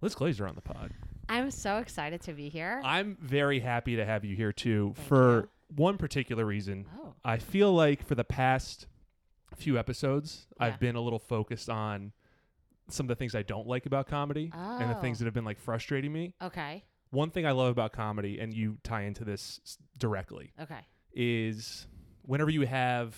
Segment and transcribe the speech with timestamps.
[0.00, 0.92] Liz Glazer on the pod.
[1.28, 2.80] I'm so excited to be here.
[2.84, 5.48] I'm very happy to have you here too Thank for you.
[5.76, 6.86] one particular reason.
[7.00, 8.86] oh, I feel like for the past
[9.56, 10.66] few episodes, Yeah.
[10.66, 12.12] I've been a little focused on
[12.88, 15.20] some of the things I don't like about comedy and the things Oh.
[15.20, 16.34] that have been like frustrating me.
[16.40, 20.80] okay, One thing I love about comedy, and you tie into this s- directly, okay.
[21.12, 21.86] is
[22.22, 23.16] whenever you have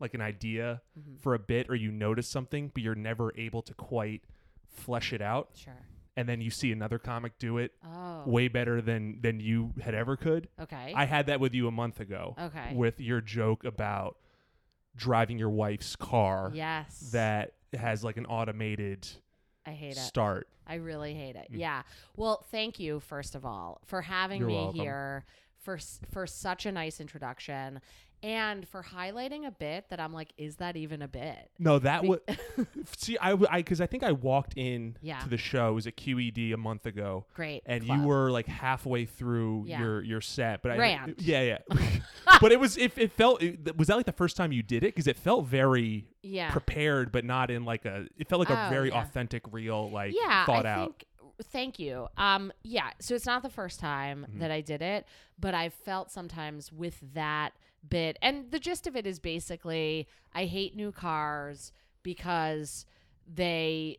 [0.00, 1.18] like an idea Mhm.
[1.20, 4.22] for a bit or you notice something, but you're never able to quite
[4.68, 5.86] flesh it out, Sure.
[6.16, 9.94] And then you see another comic do it Oh, way better than than you had
[9.94, 10.48] ever could.
[10.60, 10.92] okay.
[10.96, 12.72] I had that with you a month ago okay.
[12.74, 14.16] with your joke about
[14.96, 17.10] driving your wife's car yes.
[17.12, 19.08] that has like an automated
[19.66, 19.96] I hate it.
[19.96, 20.46] start.
[20.66, 21.48] I really hate it.
[21.52, 21.58] Mm.
[21.58, 21.82] Yeah.
[22.16, 24.80] Well, thank you first of all for having You're me welcome.
[24.80, 25.24] here
[25.62, 25.78] for
[26.12, 27.80] for such a nice introduction
[28.24, 31.50] and for highlighting a bit that I'm like, is that even a bit?
[31.58, 32.20] No, that Be- was
[32.96, 35.20] see, I w- I because I think I walked in Yeah.
[35.20, 35.68] to the show.
[35.68, 37.62] It was at QED a month ago, Great.
[37.66, 37.98] and club.
[38.00, 39.80] you were like halfway through Yeah.
[39.80, 40.62] your your set.
[40.62, 41.58] But I, yeah, yeah.
[42.40, 44.78] but it was if it, felt it, was that like the first time you did
[44.84, 46.50] it because it felt very yeah.
[46.50, 48.06] prepared, but not in like a.
[48.16, 49.02] It felt like a Oh, very yeah.
[49.02, 50.86] authentic, real like yeah, thought I out.
[50.86, 51.04] Think,
[51.52, 52.06] thank you.
[52.16, 52.90] Um, yeah.
[53.00, 54.38] So it's not the first time Mhm.
[54.40, 55.04] that I did it,
[55.38, 57.52] but I've felt sometimes with that
[57.88, 62.86] bit, and the gist of it is basically I hate new cars because
[63.32, 63.98] they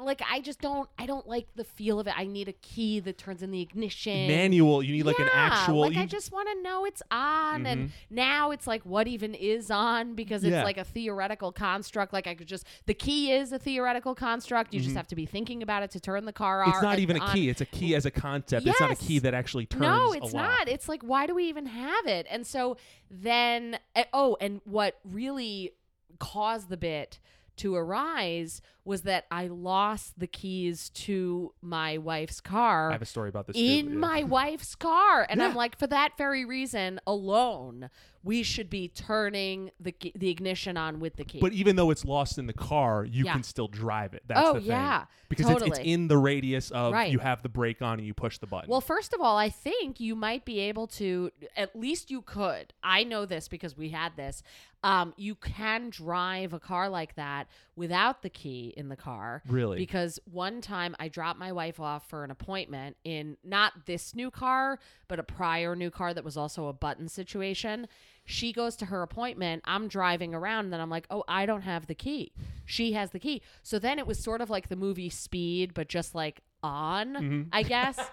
[0.00, 2.14] like I just don't I don't like the feel of it.
[2.16, 4.26] I need a key that turns in the ignition.
[4.28, 4.82] Manual.
[4.82, 5.80] You need like an Yeah, actual.
[5.80, 7.92] Like I you- just want to know it's on, and Mhm.
[8.08, 10.64] now it's like what even is on because it's Yeah.
[10.64, 12.12] like a theoretical construct.
[12.12, 14.72] Like I could just the key is a theoretical construct.
[14.72, 14.84] You Mhm.
[14.84, 16.70] just have to be thinking about it to turn the car on.
[16.70, 17.32] It's not even a on.
[17.34, 17.48] key.
[17.48, 18.66] It's a key as a concept.
[18.66, 19.82] It's not a key that actually turns.
[19.82, 20.68] No, it's not.
[20.68, 22.26] It's like why do we even have it?
[22.30, 22.76] And so
[23.10, 25.72] then eh, oh, and what really
[26.18, 27.18] caused the bit
[27.58, 33.06] to arise was that I lost the keys to my wife's car I have a
[33.06, 33.92] story about this in too.
[33.92, 33.98] yeah.
[33.98, 37.90] my wife's car and i'm like for that very reason alone
[38.24, 42.04] we should be turning the the ignition on with the key But even though it's
[42.04, 43.32] lost in the car, you Yeah.
[43.32, 44.22] can still drive it.
[44.28, 44.68] That's oh the thing.
[44.68, 47.10] yeah Because it's, it's in the radius of Right.
[47.10, 48.68] you have the brake on and you push the button.
[48.70, 52.72] well first of all i think you might be able to at least you could
[52.82, 54.42] i know this because we had this
[54.84, 59.78] um, you can drive a car like that without the key in the car really?
[59.78, 64.30] Because one time I dropped my wife off for an appointment in not this new
[64.30, 64.78] car,
[65.08, 67.86] but a prior new car that was also a button situation.
[68.24, 69.62] She goes to her appointment.
[69.66, 72.32] I'm driving around, and then I'm like, oh, I don't have the key.
[72.64, 73.42] She has the key.
[73.62, 77.48] So then it was sort of like the movie Speed, but just like on, Mhm.
[77.52, 77.98] I guess,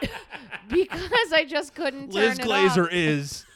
[0.68, 3.46] because I just couldn't turn Liz Glazer is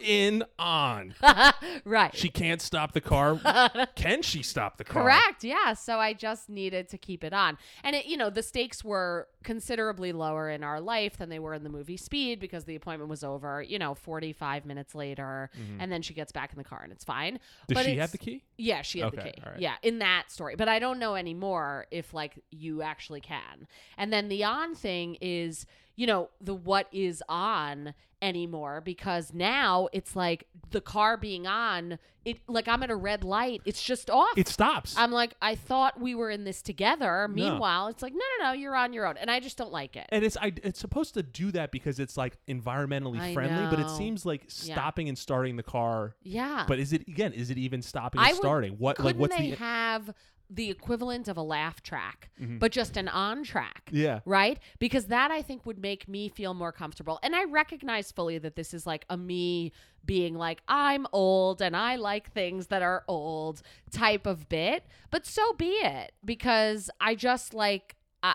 [0.00, 1.14] in on.
[1.84, 2.14] right.
[2.14, 3.38] She can't stop the car.
[3.96, 5.02] Can she stop the car?
[5.02, 5.44] Correct.
[5.44, 5.74] Yeah.
[5.74, 7.58] So I just needed to keep it on.
[7.84, 11.54] And it, you know, the stakes were considerably lower in our life than they were
[11.54, 15.76] in the movie Speed because the appointment was over, you know, 45 minutes later Mhm.
[15.80, 17.38] and then she gets back in the car and it's fine.
[17.66, 18.44] Does but she have the key?
[18.58, 19.32] Yeah, she had the key.
[19.44, 19.58] right.
[19.58, 20.56] Yeah, in that story.
[20.56, 23.66] But I don't know anymore if like you actually can.
[23.96, 25.64] And then the on thing is,
[26.00, 31.98] you know, the what is on anymore because now it's like the car being on,
[32.24, 34.32] it like I'm at a red light, it's just off.
[34.36, 34.94] It stops.
[34.96, 37.26] I'm like, I thought we were in this together.
[37.28, 37.34] No.
[37.34, 39.18] Meanwhile, it's like, no, no, no, you're on your own.
[39.18, 40.06] And I just don't like it.
[40.10, 43.78] and it's I, it's supposed to do that because it's like environmentally I friendly, but
[43.80, 44.74] it seems like Yeah.
[44.74, 46.14] stopping and starting the car.
[46.22, 46.64] yeah.
[46.66, 47.34] But is it again?
[47.34, 48.72] Is it even stopping I and would- starting?
[48.78, 50.14] What like what's they the have
[50.52, 52.58] the equivalent of a laugh track, Mhm.
[52.58, 53.88] but just an on track?
[53.92, 54.20] yeah?
[54.24, 54.58] right?
[54.80, 57.20] Because that I think would make me feel more comfortable.
[57.22, 59.72] And I recognize fully that this is like a me
[60.04, 63.62] being like, I'm old and I like things that are old
[63.92, 64.84] type of bit.
[65.10, 66.12] But so be it.
[66.24, 68.34] Because I just like, I,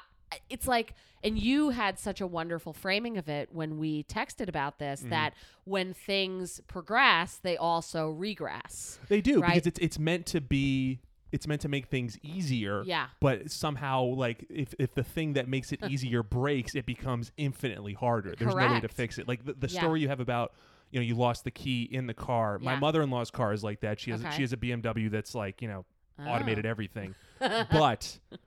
[0.49, 0.93] it's like,
[1.23, 5.09] and you had such a wonderful framing of it when we texted about this Mhm.
[5.09, 5.33] that
[5.65, 8.99] when things progress, they also regress.
[9.09, 9.55] They do Right.
[9.55, 10.99] because it's it's meant to be.
[11.35, 12.81] It's meant to make things easier.
[12.85, 13.07] Yeah.
[13.19, 17.93] But somehow, like, if, if the thing that makes it easier breaks, it becomes infinitely
[17.93, 18.33] harder.
[18.39, 19.27] There's no way to fix it.
[19.27, 19.81] Like the, the Yeah.
[19.81, 20.53] story you have about,
[20.91, 22.57] you know, you lost the key in the car.
[22.59, 23.99] My mother-in-law's car is like that.
[23.99, 24.33] She has Okay.
[24.35, 25.83] she has a BMW that's like you know
[26.25, 26.69] automated oh.
[26.69, 27.65] everything, Oh.
[27.71, 28.17] but.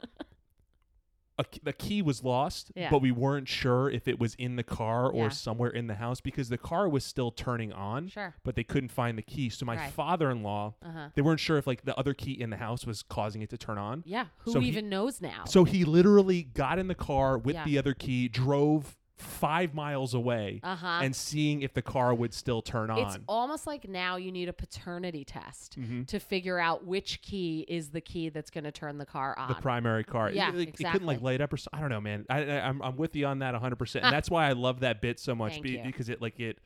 [1.38, 2.90] A, the key was lost, Yeah.
[2.90, 5.29] but we weren't sure if it was in the car or Yeah.
[5.29, 8.35] somewhere in the house because the car was still turning on, sure.
[8.43, 9.49] but they couldn't find the key.
[9.49, 9.93] So my Right.
[9.93, 11.08] father-in-law, Uh huh.
[11.14, 13.56] they weren't sure if like the other key in the house was causing it to
[13.58, 14.02] turn on.
[14.05, 14.26] Yeah.
[14.38, 15.44] Who So he- even knows now?
[15.44, 17.64] So he literally got in the car with Yeah.
[17.64, 21.00] the other key, drove five miles away Uh huh.
[21.02, 22.98] and seeing if the car would still turn on.
[23.00, 26.06] It's almost like now you need a paternity test Mhm.
[26.06, 29.48] to figure out which key is the key that's going to turn the car on.
[29.48, 30.30] the primary car.
[30.30, 31.16] Yeah, it, it couldn't like exactly.
[31.18, 31.68] light up or so.
[31.72, 32.26] I don't know, man.
[32.30, 33.76] I, I I'm I'm with you on that 100.
[33.76, 36.58] percent And that's why I love that bit so much be- because it like it.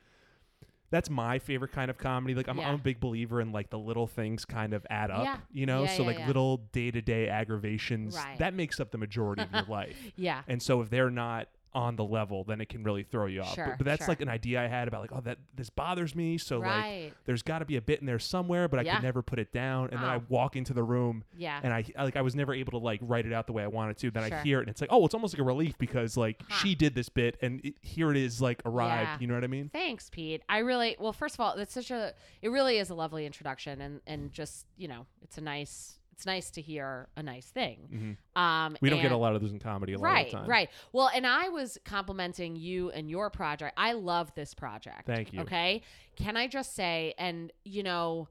[0.91, 2.35] That's my favorite kind of comedy.
[2.35, 2.69] Like I'm, Yeah.
[2.69, 5.23] I'm a big believer in like the little things kind of add up.
[5.23, 5.37] Yeah.
[5.51, 8.37] You know, Yeah, so like little day to day aggravations Right.
[8.37, 9.97] that makes up the majority of your life.
[10.15, 10.43] yeah.
[10.47, 13.55] And so if they're not on the level, then it can really throw you off.
[13.55, 14.09] Sure, but, but that's sure.
[14.09, 16.37] like an idea I had about like, oh, that this bothers me.
[16.37, 18.95] So like, there's got to be a bit in there somewhere, but I Yeah.
[18.95, 19.89] could never put it down.
[19.91, 21.59] And then I walk into the room yeah.
[21.63, 23.67] and I like I was never able to like write it out the way I
[23.67, 24.11] wanted to.
[24.11, 26.41] Then I hear it and it's like, oh, it's almost like a relief because like
[26.49, 26.55] Huh.
[26.57, 29.09] she did this bit and it, here it is like arrived.
[29.09, 29.17] Yeah.
[29.21, 29.69] You know what I mean?
[29.73, 30.41] Thanks, Pete.
[30.49, 31.13] I really well.
[31.13, 32.13] First of all, it's such a.
[32.41, 35.97] It really is a lovely introduction, and and just you know, it's a nice.
[36.23, 38.17] It's nice to hear a nice thing.
[38.35, 38.41] Mhm.
[38.41, 40.37] Um, We don't get a lot of those in comedy a lot right, of the
[40.37, 40.49] time.
[40.49, 40.69] right.
[40.93, 43.73] Well, and I was complimenting you and your project.
[43.75, 45.05] I love this project.
[45.05, 45.41] Thank you.
[45.41, 45.81] Okay.
[46.15, 48.29] Can I just say, and you know,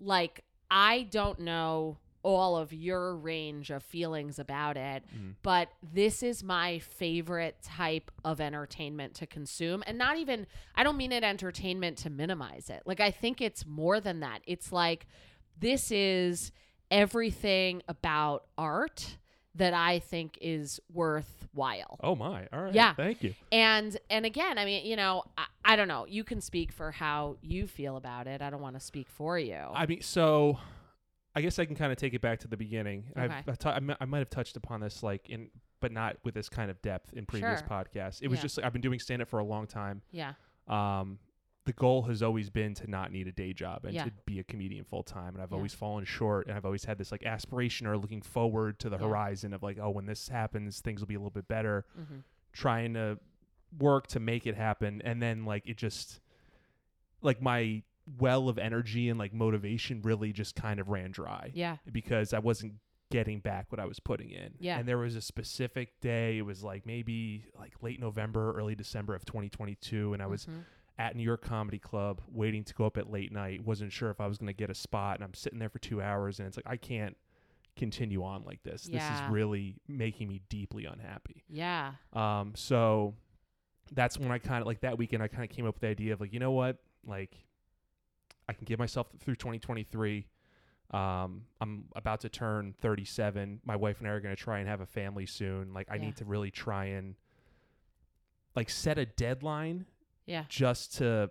[0.00, 5.36] like I don't know all of your range of feelings about it, Mhm.
[5.42, 9.84] but this is my favorite type of entertainment to consume.
[9.86, 12.82] And not even, I don't mean it entertainment to minimize it.
[12.84, 14.42] Like, I think it's more than that.
[14.44, 15.06] It's like,
[15.56, 16.50] this is
[16.90, 19.16] everything about art
[19.54, 21.98] that I think is worthwhile.
[22.02, 22.46] Oh my!
[22.52, 22.74] All right.
[22.74, 22.94] Yeah.
[22.94, 23.34] Thank you.
[23.50, 26.06] And and again, I mean, you know, I, I don't know.
[26.06, 28.40] You can speak for how you feel about it.
[28.42, 29.56] I don't want to speak for you.
[29.56, 30.58] I mean, so
[31.34, 33.04] I guess I can kind of take it back to the beginning.
[33.16, 33.34] Okay.
[33.34, 35.48] I've, I've ta- I mi- I might have touched upon this like in,
[35.80, 37.68] but not with this kind of depth in previous Sure.
[37.68, 38.20] podcasts.
[38.22, 38.42] It was Yeah.
[38.42, 40.02] just like I've been doing stand up for a long time.
[40.12, 40.34] yeah.
[40.68, 41.18] Um,
[41.68, 44.04] the goal has always been to not need a day job and Yeah.
[44.04, 45.34] to be a comedian full time.
[45.34, 45.56] And I've Yeah.
[45.58, 46.46] always fallen short.
[46.46, 49.06] And I've always had this like aspiration or looking forward to the Yeah.
[49.06, 51.84] horizon of like, oh, when this happens, things will be a little bit better.
[51.94, 52.20] hmm
[52.52, 53.18] Trying to
[53.78, 55.02] work to make it happen.
[55.02, 56.20] And then like it just,
[57.20, 57.82] like my
[58.18, 61.76] well of energy and like motivation really just kind of ran dry Yeah.
[61.92, 62.76] because I wasn't
[63.10, 64.54] getting back what I was putting in.
[64.58, 64.78] Yeah.
[64.78, 69.14] And there was a specific day, it was like maybe like late November, early December
[69.14, 70.14] of 2022.
[70.14, 70.64] And I was Mhm.
[70.98, 73.64] At New York Comedy Club waiting to go up at late night.
[73.64, 75.16] Wasn't sure if I was going to get a spot.
[75.16, 76.38] And I'm sitting there for two hours.
[76.40, 77.16] And it's like, I can't
[77.76, 78.82] continue on like this.
[78.82, 81.44] This is really making me deeply unhappy.
[81.48, 81.92] Yeah.
[82.12, 83.14] Um, so
[83.92, 85.86] that's when I kind of like that weekend, I kind of came up with the
[85.88, 86.78] idea of like, you know what?
[87.06, 87.36] Like,
[88.48, 90.26] I can give myself through 2023.
[90.90, 93.60] Um, I'm about to turn 37.
[93.64, 95.72] My wife and I are going to try and have a family soon.
[95.74, 96.00] Like, I Yeah.
[96.02, 97.14] need to really try and
[98.56, 99.84] like set a deadline
[100.28, 100.44] Yeah.
[100.48, 101.30] just to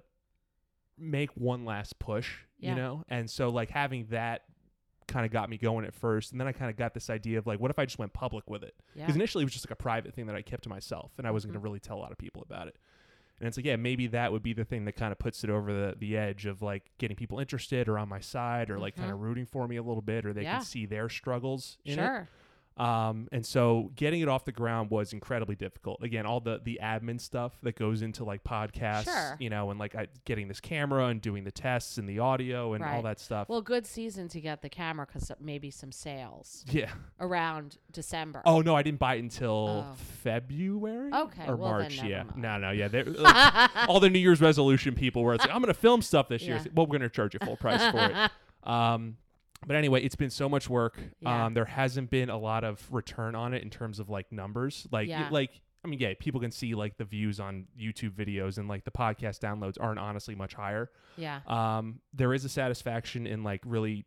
[0.98, 2.72] make one last push, Yeah.
[2.72, 3.04] you know?
[3.08, 4.44] And so like having that
[5.08, 6.32] kind of got me going at first.
[6.32, 8.12] And then I kind of got this idea of like, what if I just went
[8.14, 8.76] public with it?
[8.96, 9.04] Yeah.
[9.06, 11.26] Because initially it was just like a private thing that I kept to myself and
[11.28, 11.54] I wasn't Mhm.
[11.56, 12.76] going to really tell a lot of people about it.
[13.40, 15.52] And it's like, yeah, maybe that would be the thing that kind of puts it
[15.52, 18.96] over the, the edge of like getting people interested or on my side or like
[18.96, 20.46] kind of rooting for me a little bit or they Mm-hmm.
[20.46, 20.56] Yeah.
[20.58, 22.28] can see their struggles in it.
[22.80, 26.04] Um, and so getting it off the ground was incredibly difficult.
[26.04, 29.36] Again, all the the admin stuff that goes into like podcasts, Sure.
[29.40, 32.74] you know, and like I, getting this camera and doing the tests and the audio
[32.74, 33.50] and all that stuff.
[33.50, 36.92] Well, good season to get the camera because maybe some sales yeah.
[37.20, 38.42] around December.
[38.46, 39.96] Oh no, I didn't buy it until Oh.
[40.24, 41.12] February.
[41.14, 42.02] Okay, Or well, March.
[42.04, 42.24] yeah.
[42.24, 42.38] mind.
[42.38, 42.88] No, no, yeah.
[43.06, 46.42] like, all the New Year's resolution people where it's like, I'm gonna film stuff this
[46.44, 46.56] year.
[46.58, 46.62] Yeah.
[46.62, 48.32] Like, Well, we're gonna charge you full price for it.
[48.64, 49.16] Um,
[49.66, 50.98] but anyway, it's been so much work.
[51.20, 51.46] Yeah.
[51.46, 54.88] Um, there hasn't been a lot of return on it in terms of like numbers.
[54.92, 55.30] Like, Yeah.
[55.32, 58.84] like I mean, yeah, people can see like the views on YouTube videos and like
[58.84, 60.90] the podcast downloads aren't honestly much higher.
[61.16, 61.40] yeah.
[61.48, 64.06] Um, there is a satisfaction in like really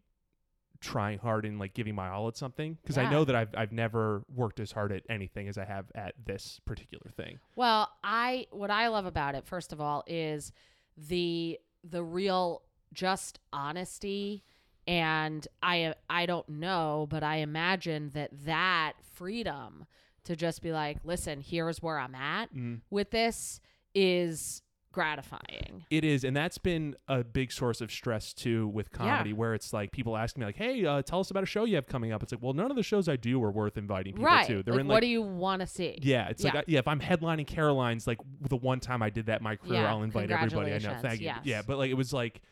[0.80, 3.72] trying hard and like giving my all at something because I know that I've I've
[3.72, 7.38] never worked as hard at anything as I have at this particular thing.
[7.54, 10.52] Well, I what I love about it first of all is
[10.96, 12.62] the the real
[12.94, 14.42] just honesty
[14.86, 19.86] and I I don't know, but I imagine that that freedom
[20.24, 22.80] to just be like, "Listen, here's where I'm at Mm.
[22.90, 23.60] with this"
[23.94, 25.84] is gratifying.
[25.88, 29.72] It is, and that's been a big source of stress too with comedy, where it's
[29.72, 32.12] like people ask me like, "Hey, uh, tell us about a show you have coming
[32.12, 34.46] up." It's like, well, none of the shows I do are worth inviting people right.
[34.48, 34.62] to.
[34.62, 35.98] They're like, in what do you want to see?
[36.02, 36.60] yeah, it's like Yeah.
[36.60, 39.56] uh, yeah, if I'm headlining Caroline's, like the one time I did that in my
[39.56, 40.96] career, Yeah, I'll invite everybody I know.
[41.00, 41.26] Thank you.
[41.26, 41.40] yes.
[41.44, 42.42] Yeah, but like it was like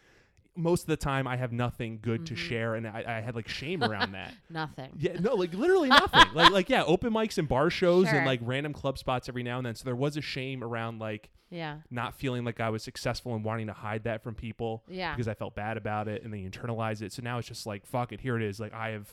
[0.58, 2.36] most of the time I have nothing good to Mhm.
[2.36, 4.34] share, and I, I had like shame around that.
[4.50, 4.90] Nothing.
[4.98, 6.24] Yeah, no, like literally nothing.
[6.34, 8.16] like like yeah, open mics and bar shows Sure.
[8.18, 9.74] and like random club spots every now and then.
[9.74, 11.78] So there was a shame around like Yeah.
[11.90, 15.14] not feeling like I was successful and wanting to hide that from people Yeah.
[15.14, 17.12] because I felt bad about it and then you internalize it.
[17.12, 18.58] So now it's just like fuck it, here it is.
[18.60, 19.08] Like I have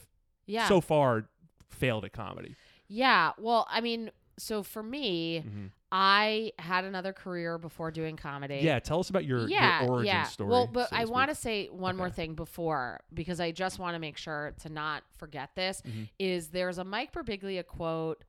[0.47, 0.67] Yeah.
[0.67, 1.29] so far
[1.69, 2.55] failed at comedy.
[2.87, 3.31] Yeah.
[3.37, 5.69] Well, I mean, so for me, Mhm.
[5.91, 8.59] I had another career before doing comedy.
[8.61, 10.23] Yeah, tell us about your, yeah, your origin yeah.
[10.23, 10.49] story.
[10.49, 13.95] Well, but so I want to say one more thing before because I just want
[13.95, 15.81] to make sure to not forget this.
[15.85, 16.09] Mhm.
[16.19, 18.23] Is there's a Mike Birbiglia quote?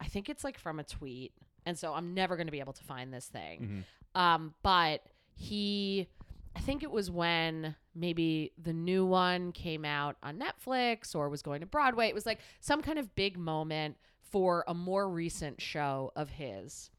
[0.00, 1.32] I think it's like from a tweet,
[1.64, 3.84] and so I'm never going to be able to find this thing.
[4.14, 4.20] Mhm.
[4.20, 5.02] Um, but
[5.34, 6.08] he,
[6.56, 11.42] I think it was when maybe the new one came out on Netflix or was
[11.42, 12.08] going to Broadway.
[12.08, 13.96] It was like some kind of big moment
[14.30, 16.90] for a more recent show of his.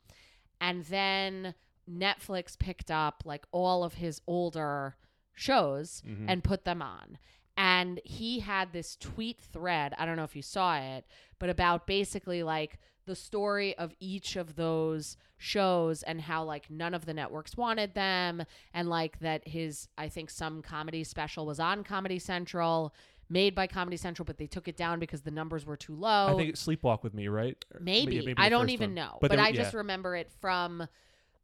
[0.61, 1.55] And then
[1.89, 4.95] Netflix picked up like all of his older
[5.33, 6.25] shows Mhm.
[6.27, 7.17] and put them on.
[7.57, 11.05] And he had this tweet thread, I don't know if you saw it,
[11.39, 16.93] but about basically like the story of each of those shows and how like none
[16.93, 18.43] of the networks wanted them
[18.73, 22.93] and like that his I think some comedy special was on Comedy Central
[23.29, 26.33] made by Comedy Central but they took it down because the numbers were too low.
[26.33, 27.63] I think it's Sleepwalk with Me, right?
[27.73, 28.19] Or Maybe.
[28.19, 28.95] the I don't even one.
[28.95, 29.17] know.
[29.21, 29.77] But But, there- I just yeah.
[29.79, 30.87] remember it from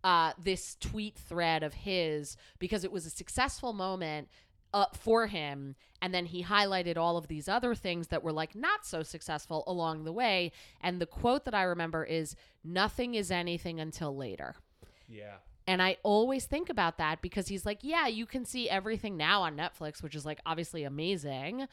[0.04, 4.30] uh, this tweet thread of his because it was a successful moment
[4.74, 5.76] uh, for him.
[6.02, 9.64] And then he highlighted all of these other things that were like not so successful
[9.66, 10.52] along the way.
[10.82, 14.56] And the quote that I remember is nothing is anything until later.
[15.08, 15.36] Yeah.
[15.68, 19.42] And I always think about that because he's like, yeah, you can see everything now
[19.42, 21.68] on Netflix, which is like obviously amazing,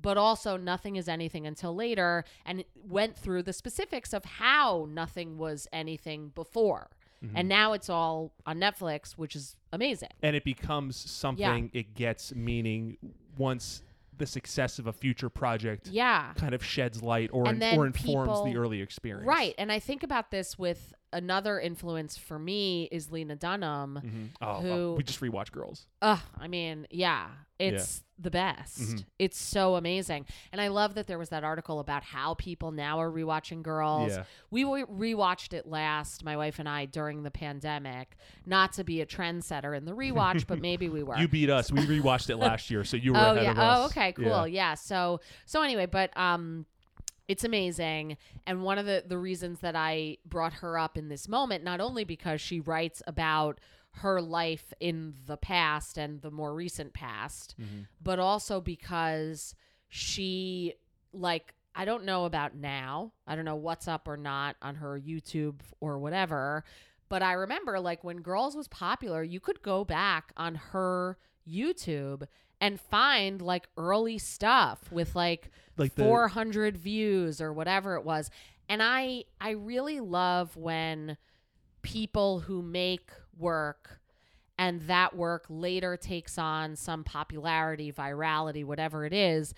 [0.00, 2.24] but also nothing is anything until later.
[2.46, 6.90] And it went through the specifics of how nothing was anything before.
[7.24, 7.32] Mhm.
[7.34, 10.10] And now it's all on Netflix, which is amazing.
[10.22, 12.96] and it becomes something it gets meaning
[13.38, 13.82] once
[14.18, 16.32] the success of a future project Yeah.
[16.34, 19.26] kind of sheds light or in- or informs people- the early experience.
[19.26, 19.54] Right.
[19.58, 24.00] And I think about this with another influence for me is Lena Dunham.
[24.04, 24.28] Mhm.
[24.40, 25.86] Oh, Who- we just rewatch Girls.
[26.00, 27.28] Ugh, I mean, yeah,
[27.58, 28.80] it's the best.
[28.80, 29.04] Mhm.
[29.18, 30.26] It's so amazing.
[30.52, 34.12] And I love that there was that article about how people now are rewatching Girls.
[34.12, 34.24] Yeah.
[34.50, 38.16] We rewatched it last, my wife and I, during the pandemic.
[38.46, 41.18] Not to be a trendsetter in the rewatch, but maybe we were.
[41.18, 41.70] You beat us.
[41.72, 43.50] We rewatched it last year, so you were oh ahead yeah.
[43.52, 43.78] of us.
[43.78, 44.12] Oh okay.
[44.12, 44.46] Cool.
[44.48, 44.62] Yeah.
[44.62, 44.74] Yeah.
[44.74, 46.66] So so anyway, but um,
[47.32, 48.16] it's amazing.
[48.46, 51.80] And one of the the reasons that I brought her up in this moment, not
[51.80, 53.58] only because she writes about
[53.96, 57.86] her life in the past and the more recent past, Mhm.
[58.00, 59.54] but also because
[59.88, 60.74] she
[61.12, 63.12] like I don't know about now.
[63.26, 66.64] I don't know what's up or not on her YouTube or whatever.
[67.08, 71.16] But I remember like when Girls was popular, you could go back on her
[71.48, 72.26] YouTube
[72.62, 78.30] and find like early stuff with like, Like the 400 views or whatever it was.
[78.68, 81.18] And I I really love when
[81.82, 83.98] people who make work
[84.56, 89.54] and that work later takes on some popularity, virality, whatever it is,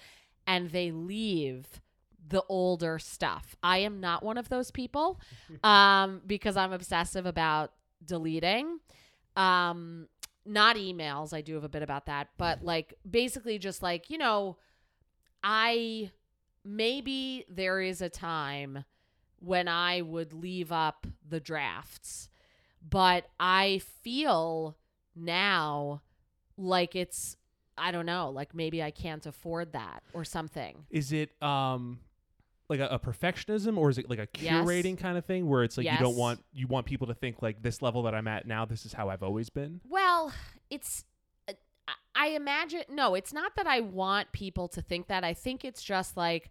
[0.46, 1.80] and they leave
[2.26, 3.54] the older stuff.
[3.62, 5.20] I am not one of those people
[5.62, 8.78] um, because I'm obsessive about deleting.
[9.37, 10.08] Um,
[10.46, 11.32] not emails.
[11.32, 14.56] I do have a bit about that, but like basically just like, you know,
[15.42, 16.10] I
[16.64, 18.84] maybe there is a time
[19.40, 22.28] when I would leave up the drafts,
[22.88, 24.76] but I feel
[25.14, 26.02] now
[26.56, 27.36] like it's
[27.76, 30.86] I don't know, like maybe I can't afford that or something.
[30.90, 31.98] is it um
[32.68, 34.64] like a, a perfectionism or is it like a Yes.
[34.66, 37.42] curating kind of thing where it's like you don't want you want people to think
[37.42, 39.80] like this level that I'm at now this is how I've always been?
[39.88, 40.33] Well,
[40.71, 41.04] it's
[41.49, 41.52] uh,
[42.14, 45.25] I imagine no, it's not that I want people to think that.
[45.25, 46.50] I think it's just like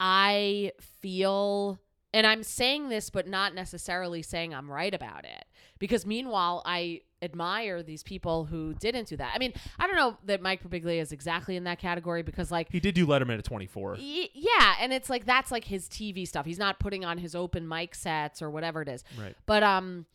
[0.00, 1.78] I feel
[2.12, 5.44] and I'm saying this but not necessarily saying I'm right about it.
[5.78, 9.32] Because meanwhile, I admire these people who didn't do that.
[9.34, 12.70] I mean, I don't know that Mike Birbiglia is exactly in that category because like
[12.70, 13.92] He did do Letterman at 24.
[13.98, 16.46] y- yeah, and it's like that's like his TV stuff.
[16.46, 19.02] He's not putting on his open mic sets or whatever it is.
[19.18, 19.34] Right.
[19.46, 20.06] But um,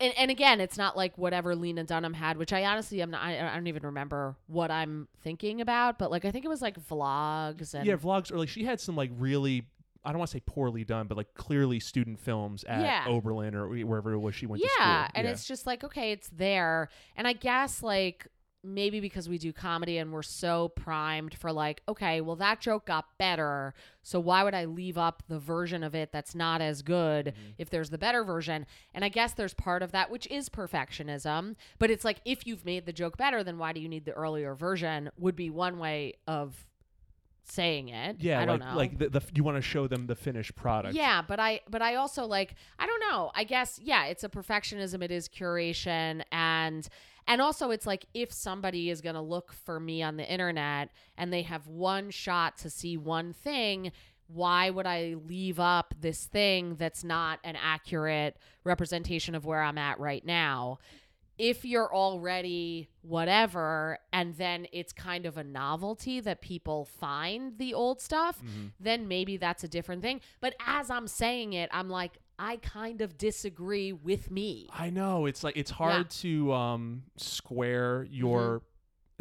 [0.00, 3.22] and, and again, it's not like whatever Lena Dunham had, which I honestly am not.
[3.22, 5.98] I, I don't even remember what I'm thinking about.
[5.98, 8.80] But like, I think it was like vlogs and yeah, vlogs or like She had
[8.80, 9.66] some like really
[10.04, 13.04] I don't want to say poorly done, but like clearly student films at Yeah.
[13.08, 16.28] Oberlin or wherever it was she went to yeah, and it's just like okay, it's
[16.30, 18.26] there, and I guess like
[18.64, 22.86] maybe because we do comedy and we're so primed for like okay, well that joke
[22.86, 26.82] got better, so why would I leave up the version of it that's not as
[26.82, 27.50] good Mm-hmm.
[27.58, 28.66] if there's the better version?
[28.94, 32.64] And I guess there's part of that which is perfectionism, but it's like if you've
[32.64, 35.10] made the joke better, then why do you need the earlier version?
[35.18, 36.66] Would be one way of
[37.44, 38.16] saying it.
[38.20, 38.76] yeah, I don't like know.
[38.76, 40.94] like the, the you want to show them the finished product.
[40.94, 43.30] Yeah, but I but I also like I don't know.
[43.34, 46.88] I guess yeah, it's a perfectionism, it is curation and
[47.26, 50.90] and also it's like if somebody is going to look for me on the internet
[51.16, 53.92] and they have one shot to see one thing,
[54.26, 59.78] why would I leave up this thing that's not an accurate representation of where I'm
[59.78, 60.78] at right now?
[61.38, 67.72] If you're already whatever, and then it's kind of a novelty that people find the
[67.74, 68.72] old stuff, Mhm.
[68.80, 70.20] then maybe that's a different thing.
[70.40, 74.68] But as I'm saying it, I'm like, I kind of disagree with me.
[74.72, 78.66] I know it's like it's hard to um square your Mm-hmm.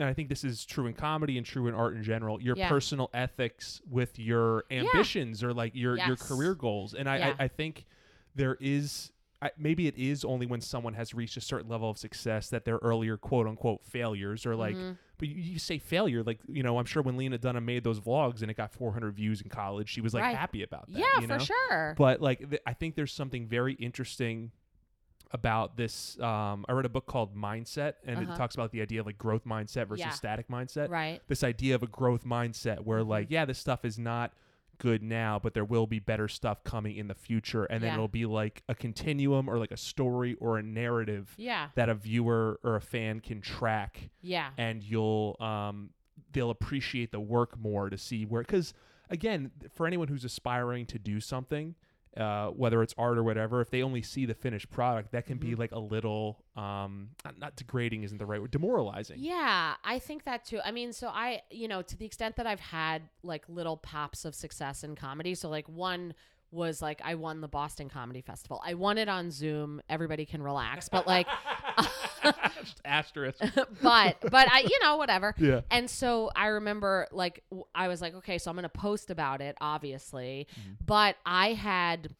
[0.02, 2.58] and I think this is true in comedy and true in art in general, your
[2.58, 2.70] Yeah.
[2.70, 6.94] personal ethics with your ambitions or like your your career goals.
[6.96, 7.36] And I, Yeah.
[7.40, 7.86] I, I think
[8.34, 9.11] there is
[9.44, 12.64] I, maybe it is only when someone has reached a certain level of success that
[12.64, 14.98] their earlier quote unquote failures are like Mhm.
[15.18, 18.00] but you, you say failure like you know i'm sure when lena dunham made those
[18.00, 20.36] vlogs and it got 400 views in college she was like Right.
[20.38, 21.44] happy about that yeah, you for know?
[21.44, 21.96] sure.
[21.98, 24.52] but like th- i think there's something very interesting
[25.32, 28.34] about this um i read a book called mindset and Uh-huh.
[28.34, 30.10] it talks about the idea of like growth mindset versus Yeah.
[30.10, 31.22] static mindset right.
[31.28, 33.08] this idea of a growth mindset where Mhm.
[33.08, 34.34] like yeah this stuff is not
[34.82, 37.94] good now but there will be better stuff coming in the future and then Yeah.
[37.94, 41.68] it'll be like a continuum or like a story or a narrative Yeah.
[41.76, 44.50] that a viewer or a fan can track Yeah.
[44.58, 45.92] and you'll um
[46.34, 48.74] they'll appreciate the work more to see where because
[49.12, 51.76] again for anyone who's aspiring to do something
[52.18, 55.38] uh, whether it's art or whatever if they only see the finished product that can
[55.38, 55.60] be Mhm.
[55.60, 60.26] like a little um not, not degrading isn't the right word demoralizing Yeah, I think
[60.26, 60.60] that too.
[60.66, 64.26] I mean, so I, you know, to the extent that I've had like little pops
[64.26, 65.36] of success in comedy.
[65.36, 66.14] So like one
[66.52, 68.62] was like I won the Boston Comedy Festival.
[68.66, 69.82] I won it on Zoom.
[69.90, 71.28] Everybody can relax, but like,
[72.86, 73.40] asterisk
[73.82, 75.34] but but I, you know, whatever.
[75.38, 78.70] yeah And so I remember, like, w- I was like, okay, so I'm going to
[78.70, 80.48] post about it, obviously.
[80.54, 80.78] Mhm.
[80.86, 82.16] But I had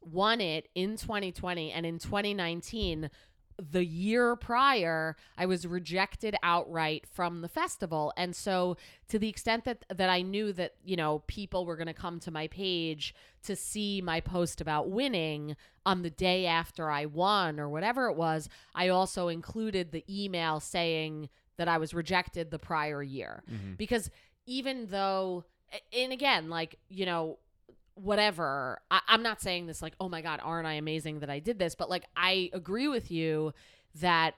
[0.00, 3.10] won it in 2020, and in 2019,
[3.58, 8.12] the year prior, I was rejected outright from the festival.
[8.16, 8.76] And so,
[9.08, 12.18] to the extent that that I knew that you know people were going to come
[12.20, 15.56] to my page to see my post about winning
[15.86, 20.60] on the day after I won or whatever it was, I also included the email
[20.60, 23.76] saying that I was rejected the prior year Mhm.
[23.76, 24.10] because
[24.46, 25.44] even though
[25.92, 27.38] and again like you know
[27.94, 28.80] whatever.
[28.90, 31.58] I, i'm not saying this like oh my god aren't i amazing that i did
[31.58, 31.74] this?
[31.74, 33.52] But like i agree with you
[34.00, 34.34] that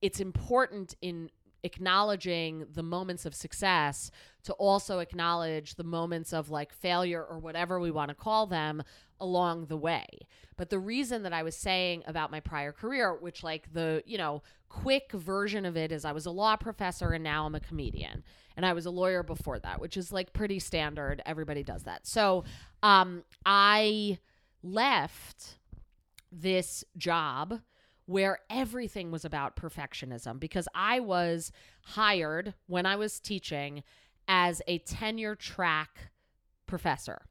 [0.00, 1.30] it's important in
[1.64, 4.10] acknowledging the moments of success
[4.44, 8.82] to also acknowledge the moments of like failure or whatever we want to call them
[9.22, 10.06] along the way
[10.58, 14.18] but the reason that i was saying about my prior career which like the you
[14.18, 17.60] know quick version of it is i was a law professor and now i'm a
[17.60, 18.22] comedian
[18.56, 21.22] and I was a lawyer before that, which is like pretty standard.
[21.26, 22.06] Everybody does that.
[22.06, 22.44] So
[22.82, 24.18] um, I
[24.62, 25.58] left
[26.30, 27.60] this job
[28.06, 33.82] where everything was about perfectionism because I was hired when I was teaching
[34.28, 36.10] as a tenure track
[36.66, 37.22] professor,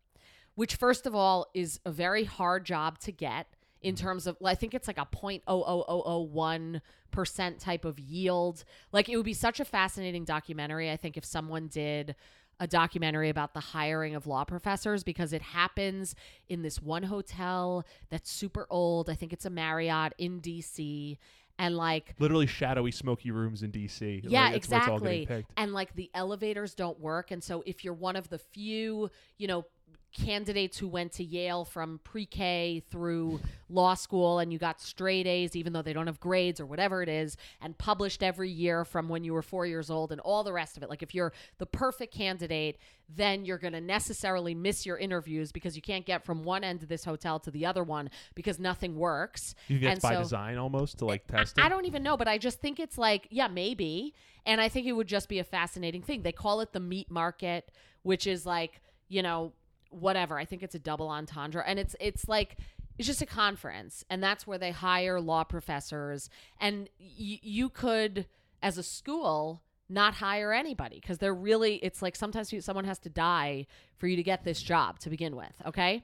[0.56, 3.48] which, first of all, is a very hard job to get
[3.82, 4.06] in mm-hmm.
[4.06, 8.64] terms of, I think it's like a 0.00001 percent type of yield.
[8.92, 10.90] Like it would be such a fascinating documentary.
[10.90, 12.16] I think if someone did
[12.60, 16.16] a documentary about the hiring of law professors because it happens
[16.48, 19.10] in this one hotel that's super old.
[19.10, 21.18] I think it's a Marriott in DC.
[21.58, 25.46] And like literally shadowy smoky rooms in dc yeah, like, it's where it's all exactly.
[25.58, 27.30] And like the elevators don't work.
[27.30, 29.66] And so if you're one of the few, you know,
[30.12, 35.26] candidates who went to Yale from pre K through law school and you got straight
[35.26, 38.84] A's, even though they don't have grades or whatever it is, and published every year
[38.84, 40.89] from when you were four years old and all the rest of it.
[40.89, 42.78] Like if you're the perfect candidate,
[43.10, 46.84] then you're going to necessarily miss your interviews because you can't get from one end
[46.84, 49.56] of this hotel to the other one because nothing works.
[49.67, 52.04] you think that's by so- design almost to like test I, it I don't even
[52.04, 54.13] know, but I just think it's like, yeah, maybe.
[54.45, 56.24] And I think it would just be a fascinating thing.
[56.24, 57.71] They call it the meat market,
[58.04, 59.54] which is like, you know,
[59.91, 60.39] whatever.
[60.39, 61.63] I think it's a double entendre.
[61.65, 62.58] And it's it's like
[62.97, 64.04] it's just a conference.
[64.10, 66.30] And that's where they hire law professors.
[66.60, 68.27] And y- you could,
[68.62, 73.10] as a school, not hire anybody because they're really it's like sometimes someone has to
[73.10, 76.04] die for you to get this job to begin with okay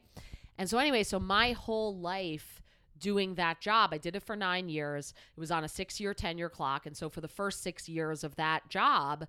[0.58, 2.62] and so anyway so my whole life
[3.00, 6.14] doing that job i did it for nine years it was on a six year
[6.14, 9.26] tenure clock and so for the first six years of that job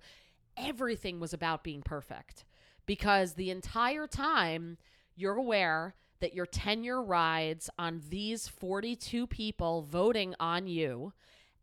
[0.57, 2.43] everything was about being perfect
[2.89, 4.75] because the entire time
[5.15, 11.13] you're aware that your tenure rides on these 42 people voting on you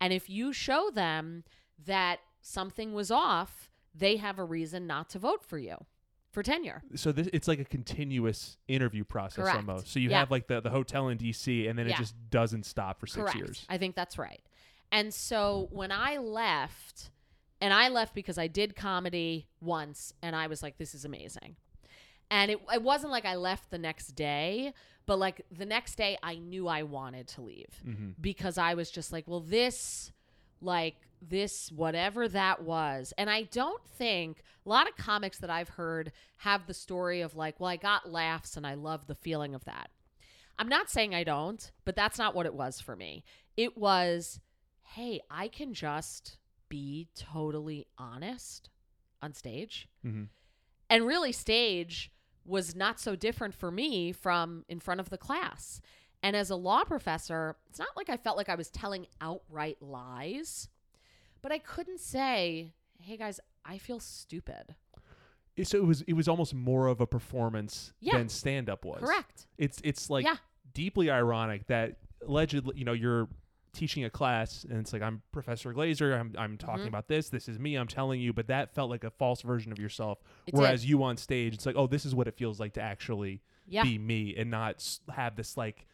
[0.01, 1.43] and if you show them
[1.85, 5.75] that something was off, they have a reason not to vote for you
[6.31, 6.85] for tenure.
[6.95, 9.57] so this it's like a continuous interview process Correct.
[9.57, 10.21] almost so you Yeah.
[10.21, 11.95] have like the, the hotel in dc and then Yeah.
[11.95, 13.37] it just doesn't stop for six Correct.
[13.37, 14.43] years I think that's right.
[14.93, 17.11] And so when I left,
[17.61, 21.57] and I left because I did comedy once and I was like, this is amazing.
[22.31, 24.73] And it, it wasn't like I left the next day,
[25.07, 28.11] but like the next day I knew I wanted to leave Mm-hmm.
[28.21, 30.11] because I was just like, well, this,
[30.61, 33.15] like, this, whatever that was.
[33.17, 37.37] And I don't think a lot of comics that I've heard have the story of
[37.37, 39.91] like, well, I got laughs and I love the feeling of that.
[40.59, 43.25] I'm not saying I don't, but that's not what it was for me.
[43.57, 44.41] It was,
[44.83, 48.71] hey, I can just be totally honest
[49.23, 49.89] on stage.
[50.05, 50.25] Mm-hmm.
[50.91, 52.11] And really, stage
[52.45, 55.81] was not so different for me from in front of the class.
[56.23, 59.79] And as a law professor, it's not like I felt like I was telling outright
[59.81, 60.69] lies,
[61.43, 64.77] but I couldn't say, hey guys, I feel stupid.
[65.63, 68.19] So it was it was almost more of a performance Yeah.
[68.19, 69.01] than stand up was.
[69.01, 69.47] Correct.
[69.59, 70.37] It's it's like Yeah.
[70.75, 73.29] deeply ironic that allegedly, you know, you're
[73.77, 76.89] teaching a class and it's like I'm Professor Glazer, I'm I'm talking Mhm.
[76.89, 79.71] about this, this is me, I'm telling you, but that felt like a false version
[79.73, 80.19] of yourself.
[80.47, 80.59] It did.
[80.61, 83.43] Whereas you on stage, it's like, oh, this is what it feels like to actually
[83.67, 83.83] Yeah.
[83.83, 85.87] be me and not have this like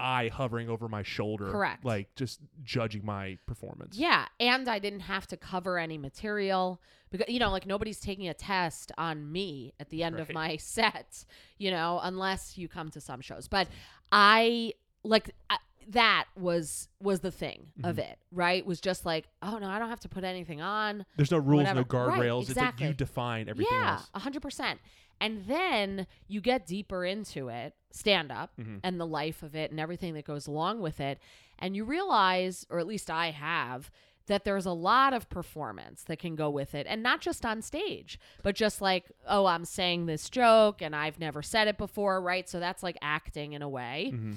[0.00, 1.84] eye hovering over my shoulder, Correct.
[1.84, 3.96] Like just judging my performance.
[3.98, 8.28] Yeah, and I didn't have to cover any material because you know, like nobody's taking
[8.28, 11.24] a test on me at the end of my set,
[11.58, 13.48] you know, unless you come to some shows.
[13.48, 13.66] But
[14.12, 15.58] I like I,
[15.88, 18.10] that was was the thing of Mhm.
[18.10, 18.64] it, right?
[18.66, 21.06] Was just like, oh no, I don't have to put anything on.
[21.16, 22.06] There's no rules, no Whatever.
[22.08, 22.40] Right, guardrails.
[22.42, 22.86] It's like exactly.
[22.88, 24.80] you define everything yeah, a hundred percent.
[25.20, 28.80] And then you get deeper into it, stand up, Mhm.
[28.84, 31.18] and the life of it, and everything that goes along with it,
[31.58, 33.90] and you realize, or at least I have,
[34.26, 37.62] that there's a lot of performance that can go with it, and not just on
[37.62, 42.20] stage, but just like, oh, I'm saying this joke, and I've never said it before,
[42.20, 42.46] right?
[42.48, 44.34] So that's like acting in a way hmm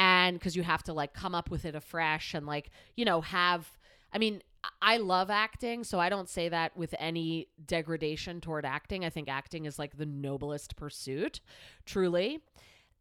[0.00, 3.20] and because you have to like come up with it afresh and like you know
[3.20, 3.78] have
[4.14, 4.42] i mean
[4.80, 9.28] i love acting so i don't say that with any degradation toward acting i think
[9.28, 11.40] acting is like the noblest pursuit
[11.84, 12.40] truly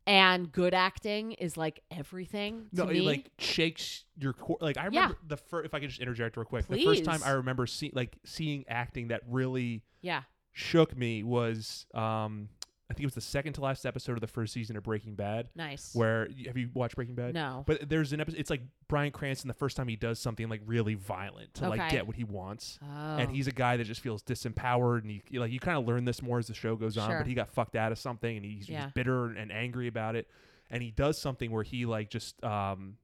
[0.05, 4.57] and good acting is like everything to No, me it like shakes your core.
[4.59, 4.87] Like I Yeah.
[5.01, 5.65] remember the first.
[5.67, 8.65] If I could just interject real quick, the first time I remember seeing like seeing
[8.67, 12.49] acting that really yeah shook me was um
[12.89, 15.13] I think it was the second to last episode of the first season of Breaking
[15.13, 15.49] Bad.
[15.55, 17.35] nice Where have you watched Breaking Bad?
[17.35, 18.39] no But there's an episode.
[18.39, 21.79] It's like Bryan Cranston the first time he does something like really violent to like
[21.81, 21.91] Okay.
[21.91, 22.79] get what he wants.
[22.81, 23.17] oh.
[23.17, 25.85] And he's a guy that just feels disempowered, and you you- like you kind of
[25.87, 27.09] learn this more as the show goes on.
[27.09, 27.19] Sure.
[27.19, 28.85] But he got fucked out of something, and he's, Yeah.
[28.85, 30.27] he's bitter and angry about it.
[30.71, 32.97] And he does something where he like just um,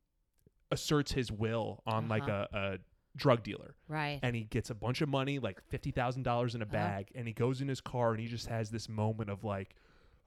[0.71, 2.47] asserts his will on like Uh-huh.
[2.51, 2.77] a, a
[3.15, 6.61] drug dealer, right and he gets a bunch of money, like fifty thousand dollars in
[6.61, 6.71] a Uh-huh.
[6.73, 9.75] bag, and he goes in his car, and he just has this moment of like.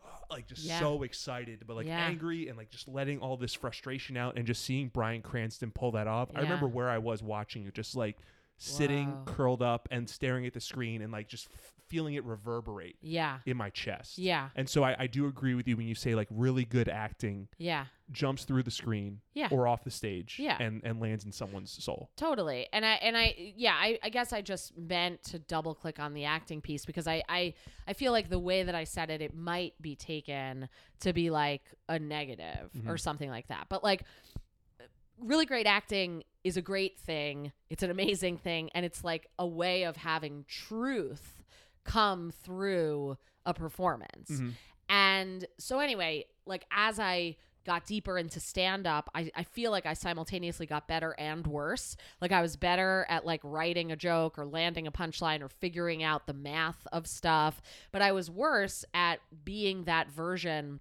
[0.30, 0.78] Like just Yeah.
[0.78, 2.04] so excited, but like Yeah.
[2.06, 5.92] angry and like just letting all this frustration out, and just seeing Bryan Cranston pull
[5.92, 6.30] that off.
[6.34, 8.18] I remember where I was watching it, just like
[8.58, 9.22] sitting Wow.
[9.26, 13.38] curled up and staring at the screen and like just f- feeling it reverberate yeah
[13.46, 14.18] in my chest.
[14.18, 16.88] yeah And so I, I do agree with you when you say like really good
[16.88, 19.48] acting yeah jumps through the screen Yeah.
[19.50, 20.56] or off the stage Yeah.
[20.60, 22.08] and, and lands in someone's soul.
[22.16, 22.66] Totally.
[22.72, 26.14] And I and I yeah, I, I guess I just meant to double click on
[26.14, 27.52] the acting piece because I, I
[27.86, 30.70] I feel like the way that I said it, it might be taken
[31.00, 33.00] to be like a negative or Mhm.
[33.00, 33.66] something like that.
[33.68, 34.04] But like
[35.20, 37.52] really great acting is a great thing.
[37.68, 38.70] It's an amazing thing.
[38.74, 41.37] And it's like a way of having truth
[41.88, 44.30] come through a performance.
[44.30, 44.52] Mhm.
[44.88, 49.84] And so, anyway, like as I got deeper into stand up, I, I feel like
[49.84, 51.96] I simultaneously got better and worse.
[52.20, 56.02] Like I was better at like writing a joke or landing a punchline or figuring
[56.02, 57.60] out the math of stuff,
[57.92, 60.80] but I was worse at being that version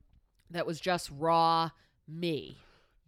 [0.50, 1.72] that was just raw
[2.08, 2.58] me.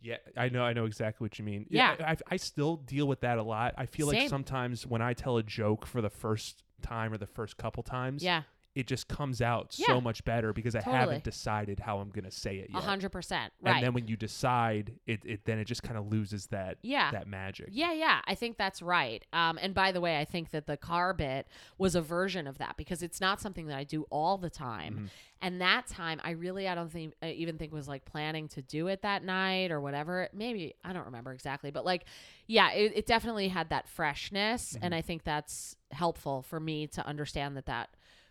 [0.01, 0.63] Yeah, I know.
[0.63, 1.65] I know exactly what you mean.
[1.69, 1.95] Yeah.
[1.99, 3.75] I, I, I still deal with that a lot.
[3.77, 7.27] I feel like sometimes when I tell a joke for the first time or the
[7.27, 8.43] first couple times, Yeah,
[8.75, 9.87] it just comes out Yeah.
[9.87, 10.97] so much better because I Totally.
[10.99, 12.83] haven't decided how I'm gonna say it a yet.
[12.83, 13.51] hundred percent.
[13.63, 17.11] And then when you decide, it, it then it just kind of loses that yeah.
[17.11, 17.69] that magic.
[17.71, 19.25] Yeah, yeah, I think that's right.
[19.33, 22.57] Um, and by the way, I think that the car bit was a version of
[22.59, 24.95] that because it's not something that I do all the time.
[24.95, 25.09] Mhm.
[25.41, 28.61] And that time, I really, I don't think, I even think was like planning to
[28.61, 30.27] do it that night or whatever.
[30.33, 32.03] Maybe I don't remember exactly, but like,
[32.45, 34.97] yeah, it, it definitely had that freshness, and Mhm.
[34.97, 37.89] I think that's helpful for me to understand that that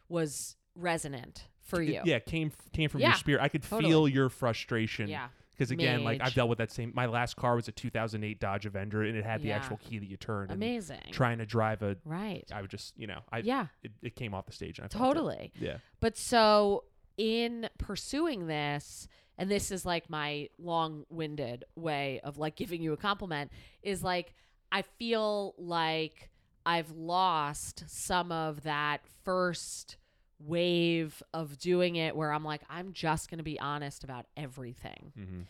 [0.09, 2.01] was resonant for you.
[2.05, 3.43] yeah, came came from Yeah, your spirit.
[3.43, 3.91] I could totally.
[3.91, 5.09] feel your frustration.
[5.09, 6.93] yeah, Because again, like I've dealt with that same.
[6.95, 9.57] My last car was a 2008 Dodge Avenger, and it had the Yeah.
[9.57, 10.45] actual key that you turn.
[10.45, 11.01] And amazing.
[11.13, 12.45] trying to drive a, right.
[12.53, 14.79] I would just, you know, I yeah, it, it came off the stage.
[14.79, 15.15] And I felt it.
[15.15, 15.53] totally.
[15.61, 15.79] Yeah.
[16.01, 16.85] But so
[17.19, 22.97] in pursuing this, and this is like my long-winded way of like giving you a
[22.97, 23.51] compliment,
[23.83, 24.35] is like
[24.73, 26.31] I feel like
[26.69, 29.97] I've lost some of that first
[30.39, 35.13] wave of doing it where I'm like, I'm just going to be honest about everything.
[35.19, 35.41] Mm-hmm.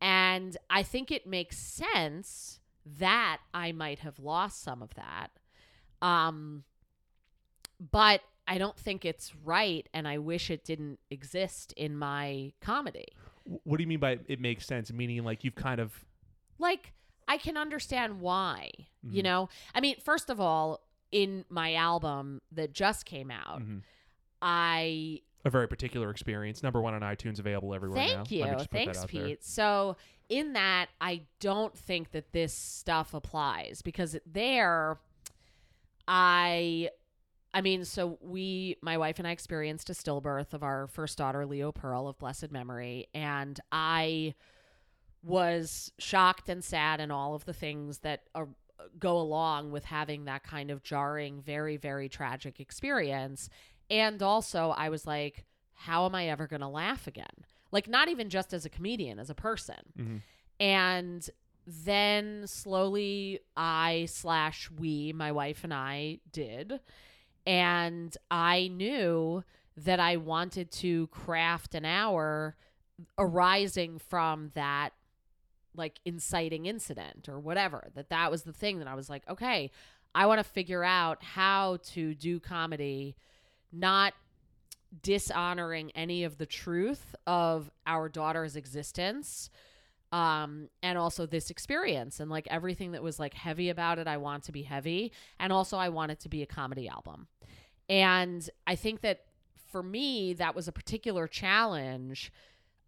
[0.00, 2.60] And I think it makes sense
[2.98, 5.32] that I might have lost some of that.
[6.00, 6.62] Um,
[7.90, 9.88] but I don't think it's right.
[9.92, 13.08] And I wish it didn't exist in my comedy.
[13.64, 14.92] What do you mean by it makes sense?
[14.92, 15.92] Meaning, like you've kind of
[16.58, 16.92] Like,
[17.26, 18.70] I can understand why,
[19.02, 19.24] you Mhm.
[19.24, 19.48] know?
[19.74, 23.82] I mean, first of all, in my album that just came out, mhm.
[24.42, 26.62] I a very particular experience.
[26.62, 28.24] Number one on iTunes, available everywhere now.
[28.24, 28.44] Thank me you.
[28.44, 29.26] just put that Thanks, out there.
[29.26, 29.44] Pete.
[29.44, 29.96] So,
[30.30, 34.98] in that, I don't think that this stuff applies because there,
[36.08, 36.90] I,
[37.52, 41.44] I mean, so we, my wife and I experienced a stillbirth of our first daughter,
[41.46, 44.34] Leo Pearl, of blessed memory, and I
[45.24, 48.48] was shocked and sad and all of the things that are,
[48.98, 53.48] go along with having that kind of jarring, very, very tragic experience.
[53.88, 57.44] And also, I was like, how am I ever going to laugh again?
[57.72, 59.76] Like, not even just as a comedian, as a person.
[59.98, 60.20] Mhm.
[60.60, 61.30] And
[61.66, 66.80] then slowly, I slash we, my wife and I, did.
[67.46, 69.42] And I knew
[69.76, 72.56] that I wanted to craft an hour
[73.18, 74.92] arising from that
[75.74, 79.70] like inciting incident or whatever that that was the thing that i was like okay
[80.14, 83.16] i want to figure out how to do comedy
[83.72, 84.14] not
[85.02, 89.50] dishonoring any of the truth of our daughter's existence
[90.12, 94.16] um and also this experience and like everything that was like heavy about it i
[94.16, 95.10] want to be heavy
[95.40, 97.26] and also i want it to be a comedy album.
[97.88, 99.24] And i think that
[99.72, 102.32] for me that was a particular challenge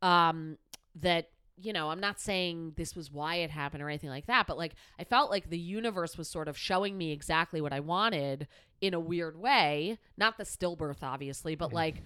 [0.03, 0.57] um
[0.95, 4.47] that you know i'm not saying this was why it happened or anything like that
[4.47, 7.81] but like i felt like the universe was sort of showing me exactly what i
[7.81, 8.47] wanted
[8.81, 9.99] in a weird way.
[10.17, 12.03] Not the stillbirth obviously but like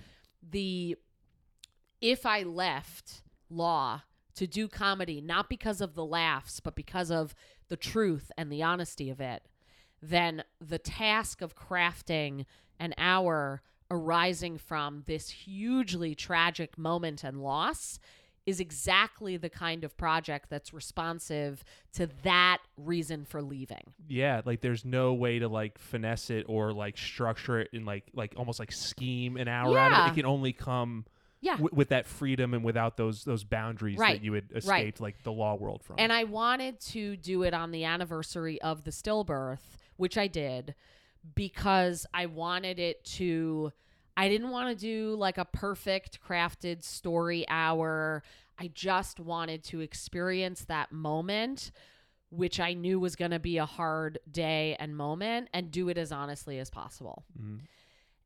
[0.49, 0.97] the
[2.01, 4.03] if i left law
[4.35, 7.35] to do comedy not because of the laughs but because of
[7.69, 9.43] the truth and the honesty of it
[10.01, 12.47] then the task of crafting
[12.79, 13.61] an hour
[13.91, 17.99] arising from this hugely tragic moment and loss
[18.47, 23.93] is exactly the kind of project that's responsive to that reason for leaving.
[24.09, 28.05] Yeah, like there's no way to like finesse it or like structure it in like
[28.15, 30.13] like almost like scheme an hour out of it.
[30.13, 31.05] It can only come
[31.43, 31.53] Yeah.
[31.53, 35.01] w- with that freedom and without those those boundaries Right, that you had escaped right.
[35.01, 35.97] like the law world from.
[35.99, 40.75] And I wanted to do it on the anniversary of the stillbirth, which I did
[41.35, 43.73] because I wanted it to
[44.17, 48.23] I didn't want to do like a perfect crafted story hour.
[48.59, 51.73] I just wanted to experience that moment
[52.33, 55.99] which I knew was going to be a hard day and moment and do it
[55.99, 57.25] as honestly as possible.
[57.37, 57.63] Mhm.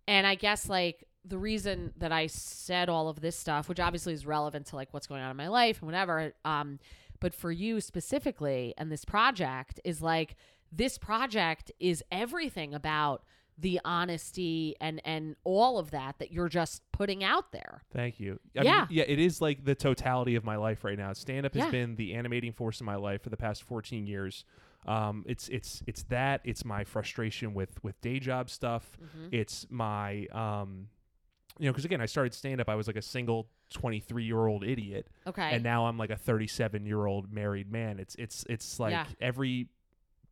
[0.07, 4.13] And I guess like the reason that I said all of this stuff, which obviously
[4.13, 6.79] is relevant to like what's going on in my life and whatever, um,
[7.19, 10.37] but for you specifically and this project is like
[10.71, 13.25] this project is everything about
[13.57, 17.83] the honesty and and all of that that you're just putting out there.
[17.93, 18.41] Thank you.
[18.59, 18.79] I Yeah.
[18.81, 21.13] mean, yeah, it is like the totality of my life right now.
[21.13, 21.71] Stand up has Yeah.
[21.71, 24.45] been the animating force in my life for the past 14 years.
[24.87, 26.41] Um, it's it's it's that.
[26.45, 28.99] It's my frustration with with day job stuff.
[29.03, 29.29] Mhm.
[29.33, 30.89] It's my um,
[31.59, 32.69] you know, because again, I started stand up.
[32.69, 35.51] I was like a single 23 year old idiot, Okay.
[35.55, 37.99] and now I'm like a 37 year old married man.
[38.01, 39.07] It's it's it's like Yeah.
[39.21, 39.69] every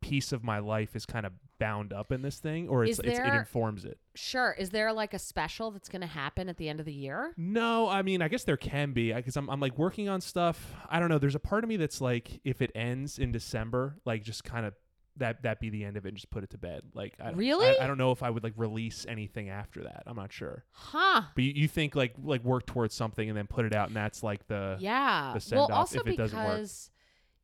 [0.03, 3.05] piece of my life is kind of bound up in this thing, or it's, Is
[3.05, 3.97] it's it informs it.
[4.15, 4.53] sure.
[4.59, 7.33] Is there like a special that's going to happen at the end of the year?
[7.37, 10.73] No, I mean, I guess there can be because I'm, I'm like working on stuff.
[10.89, 11.19] I don't know.
[11.19, 14.65] There's a part of me that's like, if it ends in December, like just kind
[14.65, 14.73] of
[15.17, 16.81] that that be the end of it and just put it to bed.
[16.93, 17.67] Like, I, Really?
[17.67, 20.03] I, I don't know if I would like release anything after that.
[20.07, 20.65] I'm not sure.
[20.71, 21.21] Huh.
[21.35, 23.95] But you, you think like like work towards something and then put it out, and
[23.95, 25.27] that's like the yeah.
[25.27, 26.47] the well, send-off also if it doesn't work.
[26.57, 26.89] because,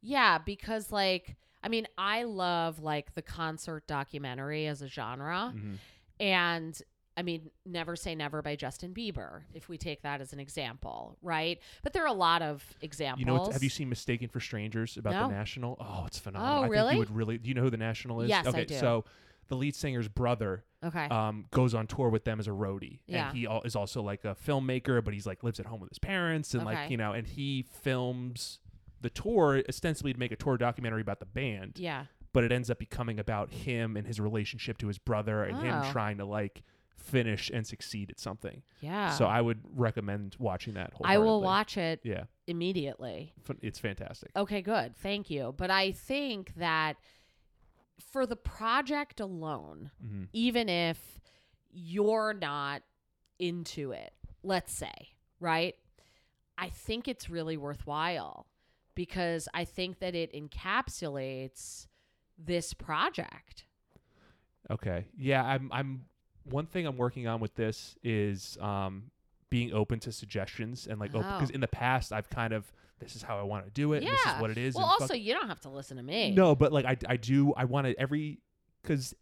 [0.02, 5.78] yeah, because like, I mean, I love like the concert documentary as a genre, Mhm.
[6.19, 6.82] and
[7.17, 11.17] I mean, Never Say Never by Justin Bieber, if we take that as an example,
[11.22, 11.60] right?
[11.84, 13.19] But there are a lot of examples.
[13.19, 15.28] You know, have you seen Mistaken for Strangers about No.
[15.28, 15.76] the National?
[15.82, 16.54] Oh, it's phenomenal.
[16.54, 16.93] Oh, I think really?
[16.93, 17.38] you would really.
[17.38, 18.30] Do you know who the National is?
[18.30, 18.76] Yes, I okay, do.
[18.80, 19.04] so
[19.50, 21.06] the lead singer's brother Okay.
[21.08, 23.30] um, goes on tour with them as a roadie, Yeah.
[23.30, 25.89] and he al- is also like a filmmaker, but he's like lives at home with
[25.89, 28.60] his parents, and like you know, and he films
[29.01, 32.05] the tour ostensibly to make a tour documentary about the band, yeah.
[32.33, 35.81] but it ends up becoming about him and his relationship to his brother and him
[35.83, 35.91] Oh.
[35.91, 36.63] trying to like
[36.95, 38.62] finish and succeed at something.
[38.81, 39.12] Yeah.
[39.12, 40.91] So I would recommend watching that.
[40.93, 43.33] Whole I will watch it Yeah, immediately.
[43.62, 44.31] It's fantastic.
[44.35, 44.95] Okay, good.
[44.97, 45.53] Thank you.
[45.57, 46.97] But I think that
[48.12, 51.19] for the project alone, hmm even if
[51.71, 52.81] you're not
[53.39, 54.12] into it,
[54.43, 54.93] let's say,
[55.39, 55.75] right?
[56.57, 58.45] I think it's really worthwhile
[58.99, 61.88] because I think that it encapsulates
[62.38, 63.63] this project.
[64.69, 65.05] Okay.
[65.17, 66.03] Yeah, I'm I'm
[66.43, 69.03] one thing I'm working on with this is um
[69.49, 71.53] being open to suggestions and like because Oh.
[71.55, 74.07] in the past I've kind of this is how I want to do it and
[74.12, 76.03] this is what it is Well, and fuck- also, you don't have to listen to
[76.03, 76.31] me.
[76.31, 78.39] No, but like I I do I want to every
[78.83, 79.13] cuz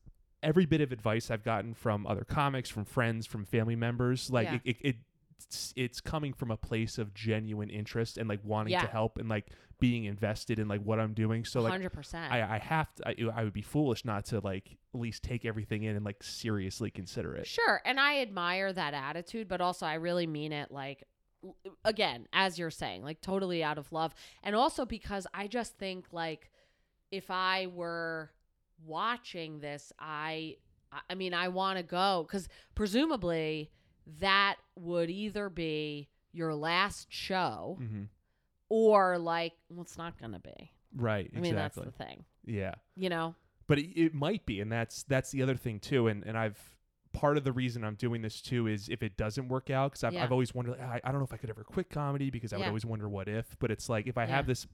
[0.41, 4.47] every bit of advice I've gotten from other comics, from friends, from family members, like
[4.47, 4.55] Yeah.
[4.55, 4.95] it, it, it
[5.39, 8.82] it's, it's coming from a place of genuine interest and like wanting Yeah.
[8.82, 9.47] to help and like
[9.80, 11.45] being invested in like what I'm doing.
[11.45, 12.15] So like 100%.
[12.32, 13.08] I, I have to.
[13.08, 16.23] I, I would be foolish not to like at least take everything in and like
[16.23, 17.45] seriously consider it.
[17.47, 17.82] Sure.
[17.86, 21.04] And I admire that attitude, but also I really mean it like
[21.86, 24.15] again, as you're saying, like totally out of love.
[24.43, 26.50] And also because I just think like
[27.12, 28.32] if I were
[28.84, 30.56] watching this, I
[31.10, 33.71] I- mean, I want to go cuz presumably
[34.19, 38.03] that would either be your last show Mm-hmm.
[38.69, 40.71] or like well it's not going to be.
[40.95, 41.29] Right.
[41.35, 41.93] I mean, that's exactly.
[41.97, 42.25] the thing.
[42.45, 42.75] yeah.
[42.95, 43.35] You know?
[43.67, 46.07] But it, it might be, and that's that's the other thing too.
[46.07, 46.57] And and I've
[47.13, 50.03] part of the reason I'm doing this too is if it doesn't work out because
[50.03, 50.23] I've, Yeah.
[50.23, 52.57] I've always wondered I, I don't know if I could ever quit comedy because I
[52.57, 53.55] would always wonder what if.
[53.59, 54.35] But it's like if I Yeah.
[54.35, 54.67] have this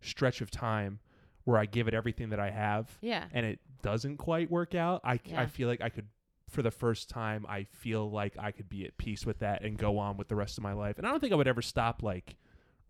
[0.00, 1.00] stretch of time
[1.44, 3.24] where I give it everything that I have Yeah.
[3.32, 5.46] and it doesn't quite work out, I, Yeah.
[5.46, 6.06] feel like I could,
[6.50, 9.78] for the first time, I feel like I could be at peace with that and
[9.78, 10.98] go on with the rest of my life.
[10.98, 12.36] And I don't think I would ever stop like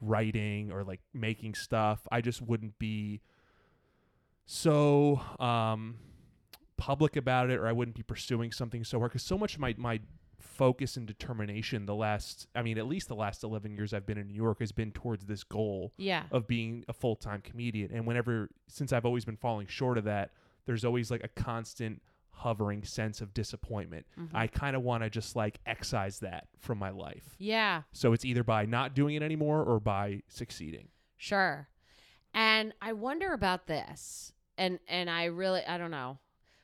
[0.00, 2.00] writing or like making stuff.
[2.10, 3.20] I just wouldn't be
[4.46, 5.96] so um,
[6.76, 9.60] public about it, or I wouldn't be pursuing something so hard because so much of
[9.60, 10.00] my my
[10.38, 14.16] focus and determination the last i mean at least the last 11 years i've been
[14.16, 16.22] in new york has been towards this goal Yeah.
[16.30, 17.90] of being a full time comedian.
[17.92, 20.30] And whenever, since I've always been falling short of that,
[20.64, 22.00] there's always like a constant
[22.40, 24.06] hovering sense of disappointment.
[24.18, 24.30] Mhm.
[24.34, 27.34] I kind of want to just like excise that from my life.
[27.38, 27.82] Yeah.
[27.92, 30.88] So it's either by not doing it anymore or by succeeding.
[31.16, 31.68] Sure.
[32.32, 34.32] And I wonder about this.
[34.56, 36.18] And and I really I don't know.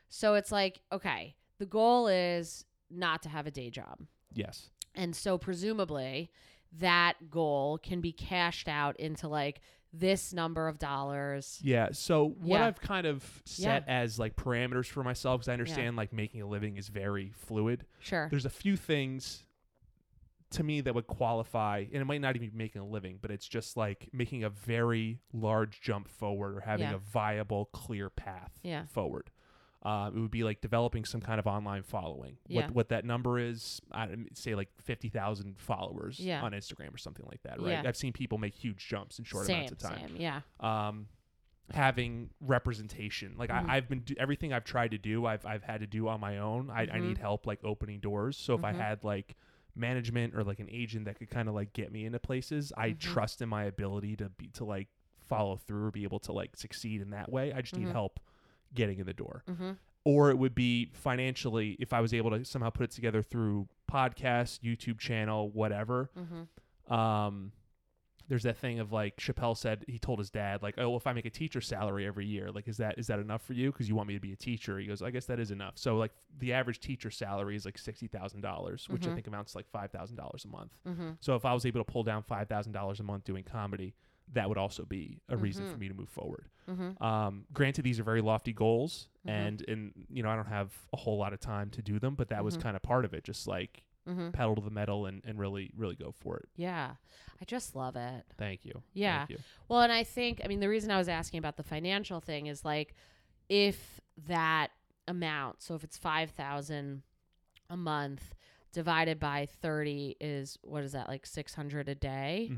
[0.09, 3.99] So it's like, okay, the goal is not to have a day job.
[4.33, 4.69] Yes.
[4.95, 6.31] And so presumably
[6.79, 9.61] that goal can be cashed out into like
[9.93, 11.59] this number of dollars.
[11.63, 11.89] Yeah.
[11.91, 12.67] So what Yeah.
[12.67, 16.47] I've kind of set as like parameters for myself, because I understand like making a
[16.47, 17.85] living is very fluid.
[17.99, 18.27] Sure.
[18.29, 19.43] There's a few things
[20.51, 23.31] to me that would qualify, and it might not even be making a living, but
[23.31, 26.95] it's just like making a very large jump forward or having Yeah.
[26.95, 28.85] a viable, clear path Yeah.
[28.85, 29.29] forward.
[29.83, 32.37] Um, it would be like developing some kind of online following.
[32.47, 32.63] Yeah.
[32.65, 36.41] What what that number is, I say like fifty thousand followers Yeah.
[36.41, 37.61] on Instagram or something like that.
[37.61, 37.71] Right?
[37.71, 37.83] Yeah.
[37.85, 40.17] I've seen people make huge jumps in short same, amounts of time same.
[40.17, 40.41] Yeah.
[40.59, 41.07] um,
[41.73, 43.35] having representation.
[43.37, 43.69] Like Mhm.
[43.69, 46.19] I, I've been do- everything I've tried to do, I've I've had to do on
[46.19, 46.69] my own.
[46.69, 47.01] I, I Mhm.
[47.09, 48.37] need help like opening doors.
[48.37, 48.77] So if I Mhm.
[48.77, 49.35] had like
[49.75, 52.91] management or like an agent that could kind of like get me into places, I
[52.91, 52.99] Mhm.
[52.99, 54.87] trust in my ability to be to like
[55.19, 57.51] follow through or be able to like succeed in that way.
[57.53, 58.19] I just need help
[58.73, 59.43] getting in the door.
[59.49, 59.71] Mm-hmm.
[60.03, 63.67] Or it would be financially if I was able to somehow put it together through
[63.91, 66.93] podcast, YouTube channel, whatever Mm-hmm.
[66.93, 67.51] um
[68.29, 71.07] there's that thing of like Chappelle said he told his dad like oh well, if
[71.07, 73.71] I make a teacher salary every year like is that is that enough for you
[73.71, 75.77] because you want me to be a teacher he goes I guess that is enough
[75.77, 79.15] so like the average teacher salary is like sixty thousand dollars which I Mhm.
[79.15, 81.11] think amounts to like five thousand dollars a month Mm-hmm.
[81.21, 83.93] so if I was able to pull down five thousand dollars a month doing comedy
[84.33, 85.71] that would also be a reason Mhm.
[85.71, 87.01] for me to move forward Mm-hmm.
[87.03, 89.31] um granted these are very lofty goals Mhm.
[89.31, 92.15] and and you know I don't have a whole lot of time to do them
[92.15, 92.61] but that was Mhm.
[92.61, 94.31] kind of part of it just like Mm-hmm.
[94.31, 96.95] pedal to the metal and and really really go for it Yeah.
[97.41, 98.25] I just love it.
[98.37, 99.19] thank you Yeah.
[99.19, 99.37] Thank you.
[99.67, 102.47] Well, and I think, I mean, the reason I was asking about the financial thing
[102.47, 102.95] is like,
[103.49, 104.71] if that
[105.07, 107.03] amount, so if it's five thousand
[107.69, 108.33] a month
[108.71, 112.49] divided by thirty is what is that like six hundred a day?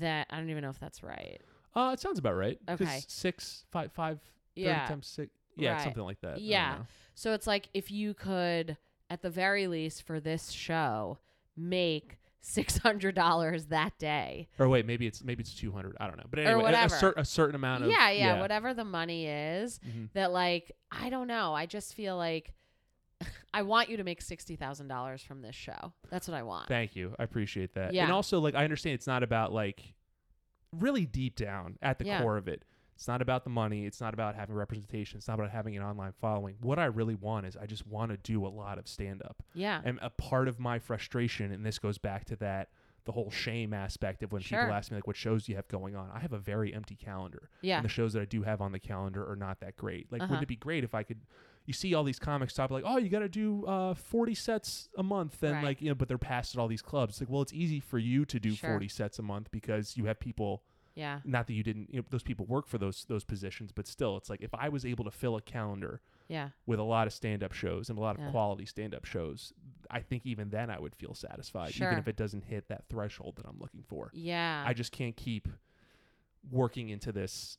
[0.00, 1.40] That I don't even know if that's right.
[1.74, 2.58] Uh, it sounds about right.
[2.68, 3.00] Okay.
[3.06, 4.18] Six, five, five,
[4.56, 4.86] 30 Yeah.
[4.86, 5.30] times six.
[5.56, 5.82] Yeah, Right.
[5.82, 6.40] something like that.
[6.40, 6.78] Yeah.
[7.14, 8.76] So it's like if you could,
[9.10, 11.18] at the very least, for this show,
[11.56, 14.48] make six hundred dollars that day.
[14.58, 15.96] Or wait, maybe it's maybe it's two hundred.
[16.00, 16.26] I don't know.
[16.30, 16.84] But anyway, a-.
[16.84, 19.80] A, cer- a certain amount of yeah, yeah, whatever the money is.
[19.86, 20.12] Mhm.
[20.12, 21.54] that like I don't know.
[21.54, 22.52] I just feel like
[23.52, 25.92] I want you to make sixty thousand dollars from this show.
[26.10, 26.68] That's what I want.
[26.68, 27.14] Thank you.
[27.18, 27.92] I appreciate that.
[27.94, 28.04] Yeah.
[28.04, 29.94] And also, like, I understand it's not about like
[30.72, 32.20] really deep down at the Yeah.
[32.22, 32.64] core of it.
[32.94, 33.86] It's not about the money.
[33.86, 35.18] It's not about having representation.
[35.18, 36.56] It's not about having an online following.
[36.60, 39.42] What I really want is I just want to do a lot of stand up.
[39.54, 42.70] yeah, And a part of my frustration, and this goes back to that
[43.04, 44.60] the whole shame aspect of when Sure.
[44.60, 46.10] people ask me like what shows do you have going on.
[46.12, 47.48] I have a very empty calendar.
[47.62, 50.10] yeah, and the shows that I do have on the calendar are not that great.
[50.12, 50.30] Like, Uh-huh.
[50.30, 51.20] wouldn't it be great if I could,
[51.68, 54.88] you see all these comics talk like, oh, you got to do uh, 40 sets
[54.96, 55.64] a month, and Right.
[55.64, 57.12] like you know, but they're passed at all these clubs.
[57.14, 58.70] It's like, well, it's easy for you to do Sure.
[58.70, 60.62] 40 sets a month because you have people.
[60.94, 61.20] Yeah.
[61.24, 64.16] Not that you didn't, you know, those people work for those those positions, but still,
[64.16, 66.48] it's like if I was able to fill a calendar Yeah.
[66.66, 68.30] with a lot of stand up shows and a lot of Yeah.
[68.32, 69.52] quality stand up shows,
[69.90, 71.86] I think even then I would feel satisfied, Sure.
[71.88, 74.10] even if it doesn't hit that threshold that I'm looking for.
[74.14, 74.64] Yeah.
[74.66, 75.48] I just can't keep
[76.50, 77.58] working into this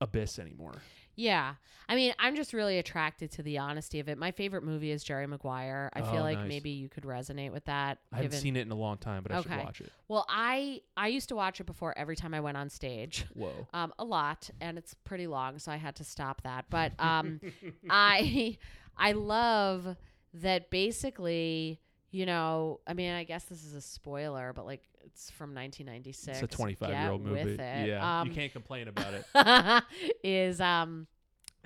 [0.00, 0.74] abyss anymore.
[1.16, 1.54] Yeah.
[1.88, 4.16] I mean, I'm just really attracted to the honesty of it.
[4.16, 5.90] My favorite movie is Jerry Maguire.
[5.92, 6.48] I feel Oh, like nice.
[6.48, 7.98] maybe you could resonate with that.
[8.10, 9.50] I haven't given- seen it in a long time, but I Okay.
[9.56, 9.92] should watch it.
[10.08, 13.26] Well, I I used to watch it before every time I went on stage.
[13.34, 13.68] Whoa.
[13.74, 16.64] Um, a lot, and it's pretty long, so I had to stop that.
[16.70, 17.40] But um,
[17.90, 18.56] I
[18.96, 19.96] I love
[20.34, 25.30] that basically, you know, I mean, I guess this is a spoiler, but like it's
[25.30, 26.42] from 1996.
[26.42, 27.56] It's a 25 year old movie.
[27.58, 29.84] Yeah, Um, you can't complain about it.
[30.24, 31.06] is um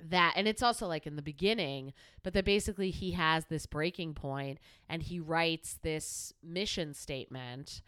[0.01, 4.13] that and it's also like in the beginning but that basically he has this breaking
[4.13, 7.81] point and he writes this mission statement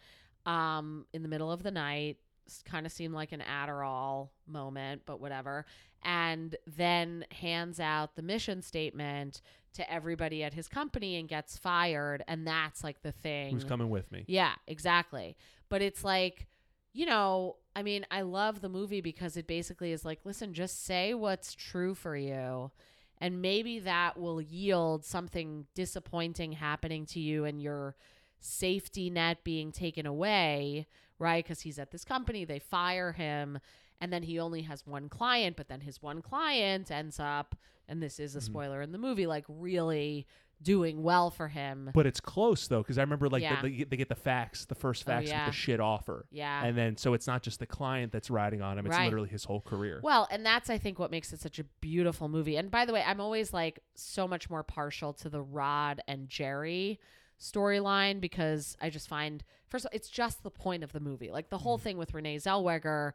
[0.44, 2.18] um in the middle of the night
[2.66, 5.64] kind of seemed like an Adderall moment but whatever
[6.02, 9.40] and then hands out the mission statement
[9.74, 13.90] to everybody at his company and gets fired and that's like the thing Who's coming
[13.90, 14.24] with me?
[14.26, 15.36] yeah, exactly.
[15.68, 16.46] But it's like,
[16.92, 20.84] you know, I mean, I love the movie because it basically is like, listen, just
[20.84, 22.70] say what's true for you.
[23.18, 27.94] And maybe that will yield something disappointing happening to you and your
[28.40, 30.86] safety net being taken away,
[31.18, 31.42] right?
[31.44, 33.58] Because he's at this company, they fire him,
[34.00, 37.54] and then he only has one client, but then his one client ends up,
[37.88, 38.42] and this is a Mhm.
[38.42, 40.26] spoiler in the movie, like really
[40.62, 41.90] doing well for him.
[41.92, 43.56] But it's close though, because I remember like Yeah.
[43.60, 45.46] the, they, get, they get the facts, the first Oh, facts yeah.
[45.46, 46.64] with the shit offer, yeah.
[46.64, 49.06] and then so it's not just the client that's riding on him; it's Right.
[49.06, 49.98] literally his whole career.
[50.04, 52.56] Well, and that's I think what makes it such a beautiful movie.
[52.56, 56.28] And by the way, I'm always like so much more partial to the Rod and
[56.28, 57.00] Jerry
[57.40, 61.30] storyline because I just find first of all, it's just the point of the movie.
[61.32, 61.82] Like the whole Mhm.
[61.82, 63.12] thing with Renee Zellweger,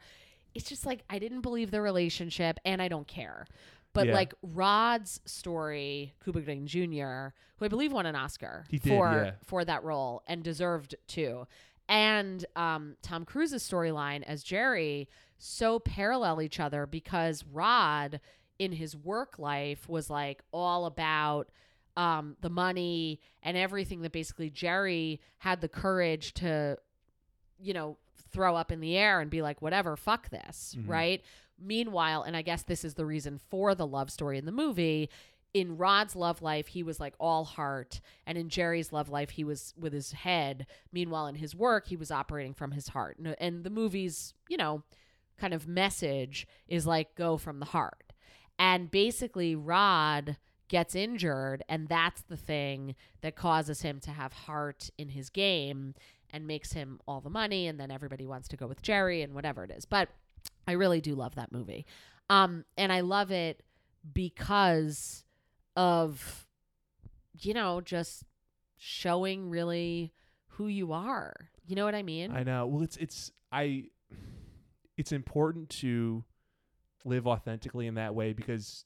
[0.53, 3.45] it's just like I didn't believe the relationship and I don't care.
[3.98, 4.14] But Yeah.
[4.14, 9.12] like Rod's story, Cuba Gooding Jr., who I believe won an Oscar He did, for
[9.12, 9.32] yeah.
[9.43, 11.48] for that role and deserved to.
[11.89, 18.20] And um, Tom Cruise's storyline as Jerry so parallel each other because Rod
[18.60, 21.50] in his work life was like all about
[21.95, 26.78] um, the money and everything that basically Jerry had the courage to,
[27.60, 27.98] you know,
[28.32, 30.88] throw up in the air and be like, whatever, fuck this, Mhm.
[30.89, 31.24] right?
[31.60, 35.10] Meanwhile, and I guess this is the reason for the love story in the movie.
[35.53, 39.43] In Rod's love life, he was like all heart, and in Jerry's love life, he
[39.43, 40.68] was with his head.
[40.91, 43.18] Meanwhile, in his work, he was operating from his heart.
[43.18, 44.84] And, and the movie's, you know,
[45.38, 48.14] kind of message is like go from the heart.
[48.60, 50.38] And basically, Rod
[50.68, 55.93] gets injured, and that's the thing that causes him to have heart in his game
[56.30, 57.68] and makes him all the money.
[57.68, 59.86] And then everybody wants to go with Jerry and whatever it is.
[59.86, 60.10] But
[60.68, 61.86] I really do love that movie.
[62.30, 63.64] Um, and I love it
[64.14, 65.24] because
[65.76, 66.45] of,
[67.39, 68.24] you know, just
[68.78, 70.14] showing really
[70.50, 71.34] who you are.
[71.66, 72.32] You know what I mean?
[72.32, 72.66] I know.
[72.68, 73.86] Well, it's it's I.
[74.98, 76.24] It's important to
[77.06, 78.86] live authentically in that way because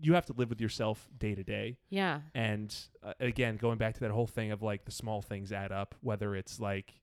[0.00, 1.78] you have to live with yourself day to day.
[1.88, 2.20] yeah.
[2.34, 5.70] And uh, again, going back to that whole thing of like the small things add
[5.70, 6.94] up, whether it's like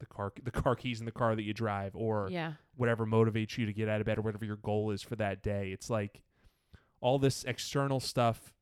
[0.00, 2.52] the car the car keys in the car that you drive or Yeah.
[2.76, 5.42] Whatever motivates you to get out of bed or whatever your goal is for that
[5.42, 5.70] day.
[5.72, 6.22] It's like
[7.00, 8.52] all this external stuff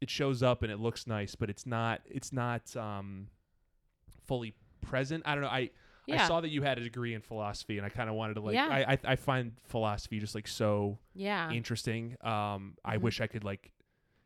[0.00, 3.28] it shows up and it looks nice, but it's not it's not um
[4.26, 5.22] fully present.
[5.26, 5.50] I don't know.
[5.50, 5.70] I
[6.06, 6.24] Yeah.
[6.24, 8.40] I saw that you had a degree in philosophy and I kind of wanted to
[8.40, 8.66] like Yeah.
[8.68, 11.50] I, I I find philosophy just like so yeah.
[11.50, 12.16] interesting.
[12.22, 13.02] Um I Mhm.
[13.02, 13.72] wish I could like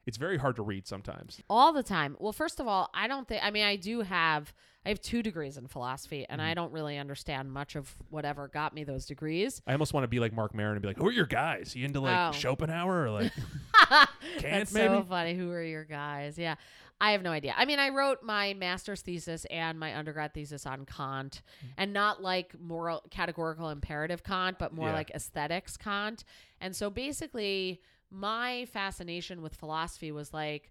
[0.07, 1.40] it's very hard to read sometimes.
[1.48, 2.16] all the time.
[2.20, 4.52] Well, first of all, I don't think I mean I do have
[4.86, 6.44] I have two degrees in philosophy and Mhm.
[6.44, 9.62] I don't really understand much of whatever got me those degrees.
[9.66, 11.74] I almost want to be like Marc Maron and be like, "Who are your guys?
[11.74, 12.38] You into like Oh.
[12.38, 13.32] Schopenhauer or like
[14.42, 15.07] That's so maybe?
[15.09, 15.34] funny.
[15.34, 16.38] Who are your guys?
[16.38, 16.57] Yeah.
[17.00, 17.55] I have no idea.
[17.57, 21.68] I mean, I wrote my master's thesis and my undergrad thesis on Kant, Mm.
[21.76, 24.94] and not like moral categorical imperative Kant, but more Yeah.
[24.94, 26.24] like aesthetics Kant.
[26.61, 27.80] And so basically,
[28.11, 30.70] my fascination with philosophy was like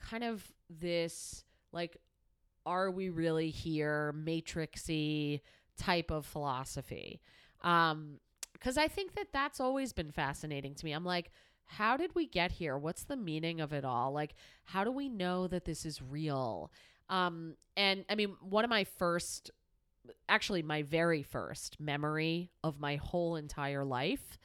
[0.00, 1.96] kind of this like
[2.66, 5.40] are we really here matrixy
[5.78, 7.20] type of philosophy.
[7.62, 8.18] Um
[8.52, 10.92] because i think that that's always been fascinating to me.
[10.92, 11.30] I'm like
[11.66, 12.76] how did we get here?
[12.76, 14.12] What's the meaning of it all?
[14.12, 16.72] Like how do we know that this is real?
[17.08, 19.50] Um and i mean one of my first
[20.28, 24.38] actually my very first memory of my whole entire life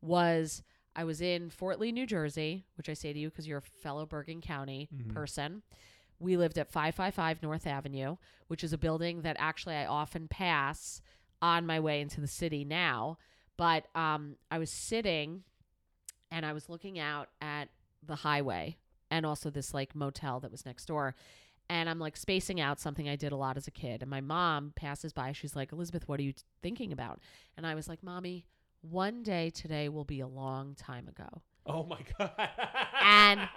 [0.00, 0.62] was
[0.94, 3.62] I was in Fort Lee, New Jersey, which I say to you because you're a
[3.62, 5.12] fellow Bergen County Mhm.
[5.14, 5.62] person.
[6.18, 8.16] We lived at 555 North Avenue,
[8.48, 11.00] which is a building that actually I often pass
[11.40, 13.18] on my way into the city now.
[13.56, 15.44] But um, I was sitting
[16.30, 17.68] and I was looking out at
[18.02, 18.76] the highway
[19.10, 21.14] and also this like motel that was next door.
[21.68, 24.02] And I'm like spacing out something I did a lot as a kid.
[24.02, 25.32] And my mom passes by.
[25.32, 27.20] She's like, Elizabeth, what are you t- thinking about?
[27.56, 28.44] And I was like, Mommy,
[28.82, 31.42] one day today will be a long time ago.
[31.66, 32.32] Oh my god.
[33.00, 33.48] And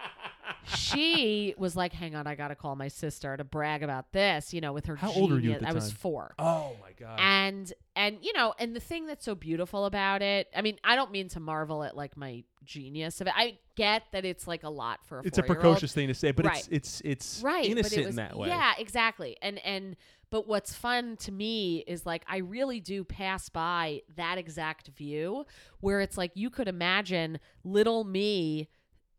[0.68, 4.54] She was like, Hang on, I got to call my sister to brag about this,
[4.54, 5.98] you know, with her How old were you genius- at the I was time?
[5.98, 7.20] four Oh my god.
[7.20, 10.96] and and you know and the thing that's so beautiful about it i mean i
[10.98, 14.64] don't mean to marvel at like my genius of it i get that it's like
[14.64, 16.68] a lot for a it's a precocious thing to say, but Right.
[16.72, 17.02] it's it's
[17.38, 18.48] it's right innocent it was, in that way.
[18.50, 19.96] yeah exactly and and
[20.30, 25.46] but what's fun to me is like i really do pass by that exact view
[25.80, 28.68] where it's like you could imagine little me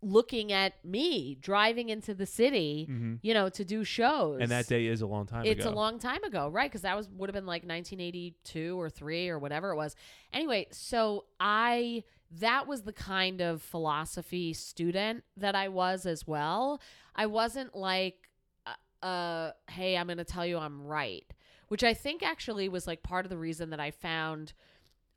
[0.07, 4.69] looking at me driving into the city hmm you know to do shows And that
[4.69, 5.75] day is a long time it's ago.
[5.75, 6.71] a long time ago, right?
[6.71, 9.97] Because that was would have been like 1982 or three or whatever it was.
[10.33, 12.05] Anyway, so I
[12.39, 16.81] that was the kind of philosophy student that I was as well.
[17.15, 18.29] I wasn't like,
[18.67, 21.27] uh, uh hey, I'm going to tell you I'm right,
[21.69, 24.53] which I think actually was like part of the reason that I found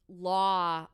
[0.08, 0.88] law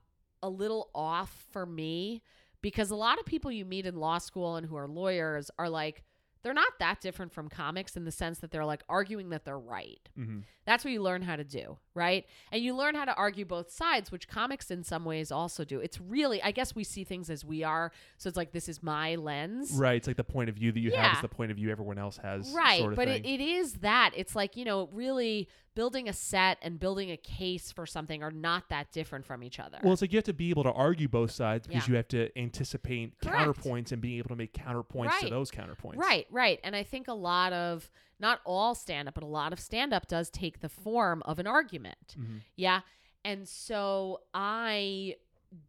[0.43, 2.21] a little off for me
[2.65, 5.69] because a lot of people you meet in law school and who are lawyers are
[5.69, 6.03] like
[6.41, 9.59] they're not that different from comics in the sense that they're like arguing that they're
[9.59, 10.09] right.
[10.15, 12.25] hmm That's what you learn how to do, right?
[12.51, 15.79] And you learn how to argue both sides, which comics in some ways also do.
[15.79, 17.91] It's really, I guess we see things as we are.
[18.17, 19.71] So it's like, this is my lens.
[19.73, 19.97] Right.
[19.97, 21.99] It's like the point of view that you have is the point of view everyone
[21.99, 22.51] else has.
[22.51, 22.79] Right.
[22.79, 24.11] Sort of but it, it is that.
[24.15, 28.31] It's like, you know, really building a set and building a case for something are
[28.31, 29.77] not that different from each other.
[29.83, 31.91] well, it's like you have to be able to argue both sides because Yeah.
[31.91, 33.37] you have to anticipate Correct.
[33.37, 35.97] counterpoints and being able to make counterpoints to those counterpoints.
[35.97, 36.59] Right, right.
[36.63, 39.93] And I think a lot of, not all stand up, but a lot of stand
[39.93, 42.15] up does take the form of an argument.
[42.17, 42.39] Mhm.
[42.55, 42.81] Yeah.
[43.25, 45.15] And so I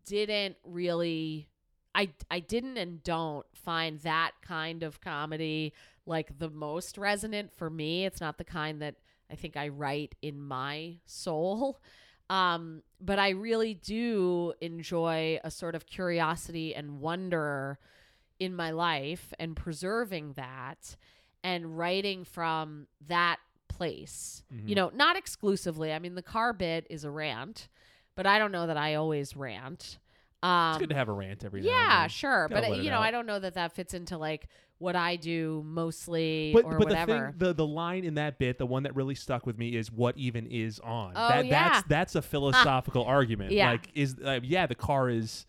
[0.04, 1.48] didn't really
[1.94, 5.72] I I didn't and don't find that kind of comedy
[6.04, 8.04] like the most resonant for me.
[8.04, 8.96] It's not the kind that
[9.30, 11.80] I think I write in my soul.
[12.28, 17.78] Um but I really do enjoy a sort of curiosity and wonder
[18.40, 20.96] in my life and preserving that
[21.44, 23.36] and writing from that
[23.68, 24.42] place.
[24.52, 24.68] Mhm.
[24.68, 25.92] You know, not exclusively.
[25.92, 27.68] I mean, the car bit is a rant,
[28.16, 29.98] but I don't know that I always rant.
[30.42, 32.90] Um, It's good to have a rant every yeah, sure, Gotta but let it you
[32.90, 33.02] know, out.
[33.04, 36.88] I don't know that that fits into like what I do mostly But, or but
[36.88, 37.12] whatever.
[37.12, 39.74] the thing, the the line in that bit, the one that really stuck with me
[39.74, 41.12] is what even is on.
[41.16, 41.68] Oh, that, yeah.
[41.70, 43.52] That's that's a philosophical argument.
[43.52, 43.70] Yeah.
[43.70, 45.46] Like is uh, yeah, the car is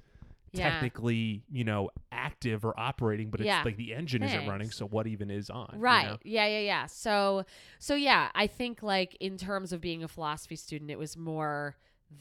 [0.54, 0.70] Yeah.
[0.70, 3.64] technically you know active or operating, but it's Yeah.
[3.66, 4.72] like the engine isn't running.
[4.72, 5.70] So what even is on?
[5.74, 6.18] you right know?
[6.24, 7.44] yeah yeah yeah so
[7.80, 11.76] so yeah i think like in terms of being a philosophy student it was more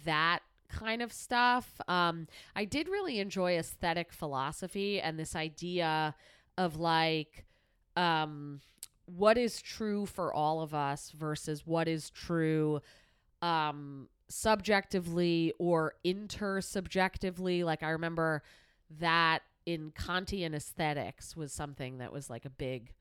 [0.04, 1.80] that kind of stuff.
[1.88, 6.14] Um i did really enjoy aesthetic philosophy and this idea
[6.58, 7.44] of like
[7.96, 8.60] um
[9.06, 12.80] what is true for all of us versus what is true
[13.42, 17.64] um subjectively or intersubjectively.
[17.64, 18.42] Like i remember
[18.98, 22.92] that in kantian aesthetics was something that was like a big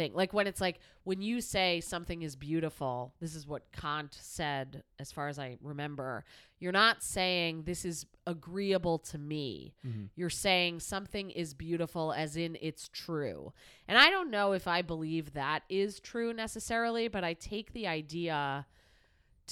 [0.00, 4.16] thing like when it's like when you say something is beautiful this is what kant
[4.20, 6.24] said as far as i remember
[6.58, 10.08] you're not saying this is agreeable to me Mhm.
[10.14, 13.52] you're saying something is beautiful as in it's true.
[13.88, 17.86] And I don't know if I believe that is true necessarily, but I take the
[17.86, 18.66] idea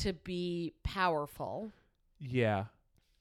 [0.02, 1.72] to be powerful.
[2.20, 2.66] Yeah,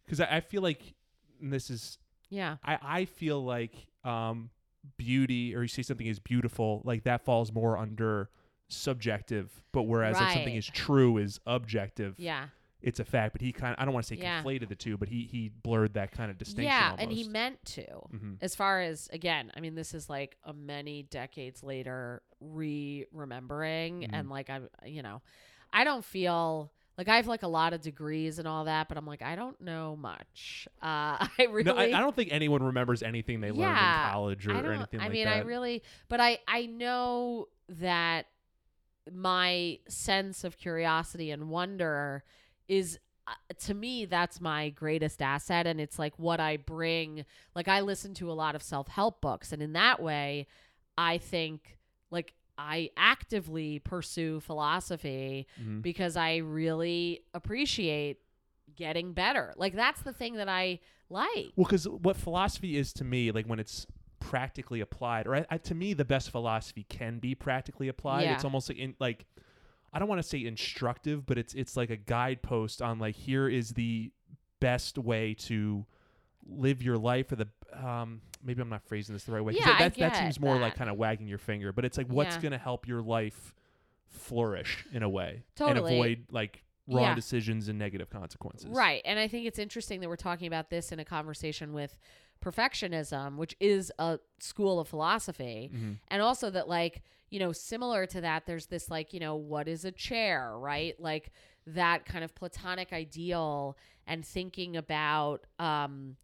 [0.05, 0.93] because I, I feel like
[1.41, 1.97] this is
[2.29, 2.57] Yeah.
[2.63, 4.49] I I feel like um
[4.97, 8.29] beauty or you say something is beautiful like that falls more under
[8.69, 12.15] subjective, but whereas like something is true is objective.
[12.19, 12.47] Yeah.
[12.81, 14.43] it's a fact, but he kind of I don't want to say Yeah.
[14.43, 16.65] conflated the two, but he he blurred that kind of distinction.
[16.65, 17.01] Yeah, almost.
[17.01, 17.85] and he meant to.
[18.11, 23.05] hmm As far as again, I mean, this is like a many decades later re
[23.11, 24.09] remembering, Mhm.
[24.13, 25.21] and like I'm, you know,
[25.73, 28.97] I don't feel like I have like a lot of degrees and all that, but
[28.97, 30.67] I'm like I don't know much.
[30.81, 34.11] Uh, I really, No, I, I don't think anyone remembers anything they learned Yeah, in
[34.13, 35.37] college or, I or anything I like mean, that.
[35.37, 38.27] I really, but I I know that
[39.11, 42.23] my sense of curiosity and wonder
[42.67, 47.25] is uh, to me that's my greatest asset and it's like what I bring
[47.55, 50.47] like I listen to a lot of self-help books and in that way
[50.97, 51.77] I think
[52.11, 55.81] like I actively pursue philosophy Mhm.
[55.81, 58.19] because I really appreciate
[58.75, 59.53] getting better.
[59.57, 60.79] Like that's the thing that I
[61.09, 61.51] like.
[61.55, 63.87] Well, because what philosophy is to me, like when it's
[64.19, 68.23] practically applied, or I, I, to me, the best philosophy can be practically applied.
[68.23, 68.33] Yeah.
[68.33, 69.25] It's almost like in like
[69.93, 73.47] I don't want to say instructive, but it's it's like a guidepost on like here
[73.47, 74.11] is the
[74.59, 75.85] best way to
[76.45, 79.53] live your life or the um maybe I'm not phrasing this the right way.
[79.53, 82.07] Yeah, that, that, that seems more like kind of wagging your finger, but it's like
[82.07, 82.41] what's Yeah.
[82.41, 83.53] going to help your life
[84.07, 85.77] flourish in a way Totally.
[85.77, 87.15] and avoid like wrong Yeah.
[87.15, 88.69] decisions and negative consequences.
[88.69, 89.01] Right.
[89.05, 91.97] And I think it's interesting that we're talking about this in a conversation with
[92.43, 95.69] perfectionism, which is a school of philosophy.
[95.73, 99.35] hmm And also that, like, you know, similar to that, there's this, like, you know,
[99.35, 100.97] what is a chair, right?
[100.99, 101.31] Like
[101.65, 106.15] that kind of platonic ideal and thinking about, um,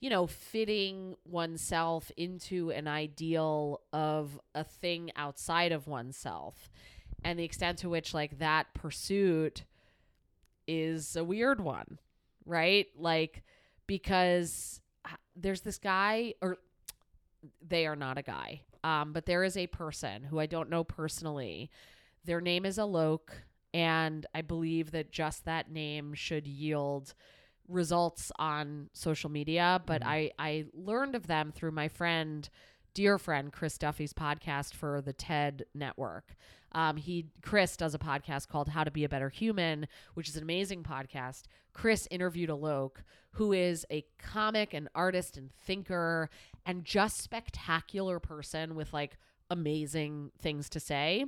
[0.00, 6.70] you know, fitting oneself into an ideal of a thing outside of oneself
[7.24, 9.64] and the extent to which, like, that pursuit
[10.68, 11.98] is a weird one,
[12.46, 12.86] right?
[12.96, 13.42] Like,
[13.86, 16.58] because uh, there's this guy, or
[17.66, 20.84] they are not a guy, um, but there is a person who I don't know
[20.84, 21.70] personally.
[22.24, 23.30] Their name is Alok,
[23.74, 27.14] and I believe that just that name should yield
[27.68, 29.80] results on social media.
[29.86, 30.06] But Mhm.
[30.06, 32.48] I, I learned of them through my friend,
[32.94, 36.34] dear friend Chris Duffy's podcast for the TED Network.
[36.72, 40.36] Um, he Chris does a podcast called How to Be a Better Human, which is
[40.36, 41.44] an amazing podcast.
[41.72, 42.96] Chris interviewed Alok,
[43.32, 46.28] who is a comic and artist and thinker
[46.66, 49.16] and just spectacular person with like
[49.50, 51.24] amazing things to say.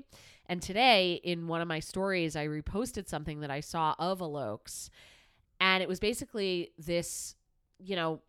[0.47, 4.91] And today, in one of my stories, I reposted something that I saw of Alok's,
[5.61, 7.35] and it was basically this,
[7.79, 8.21] you know,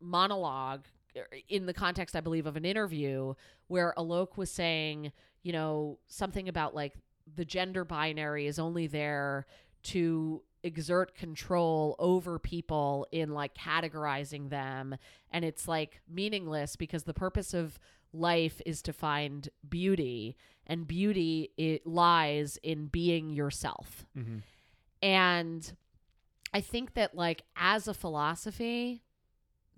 [0.00, 0.84] monologue
[1.16, 3.34] er, in the context, I believe, of an interview
[3.66, 5.12] where Alok was saying,
[5.42, 6.94] you know, something about like
[7.34, 9.46] the gender binary is only there
[9.84, 14.96] to exert control over people in like categorizing them.
[15.30, 17.78] And it's like meaningless because the purpose of
[18.12, 20.36] life is to find beauty.
[20.66, 24.04] And beauty it lies in being yourself.
[24.14, 24.38] Hmm
[25.02, 25.72] and
[26.52, 29.02] I think that, like, as a philosophy,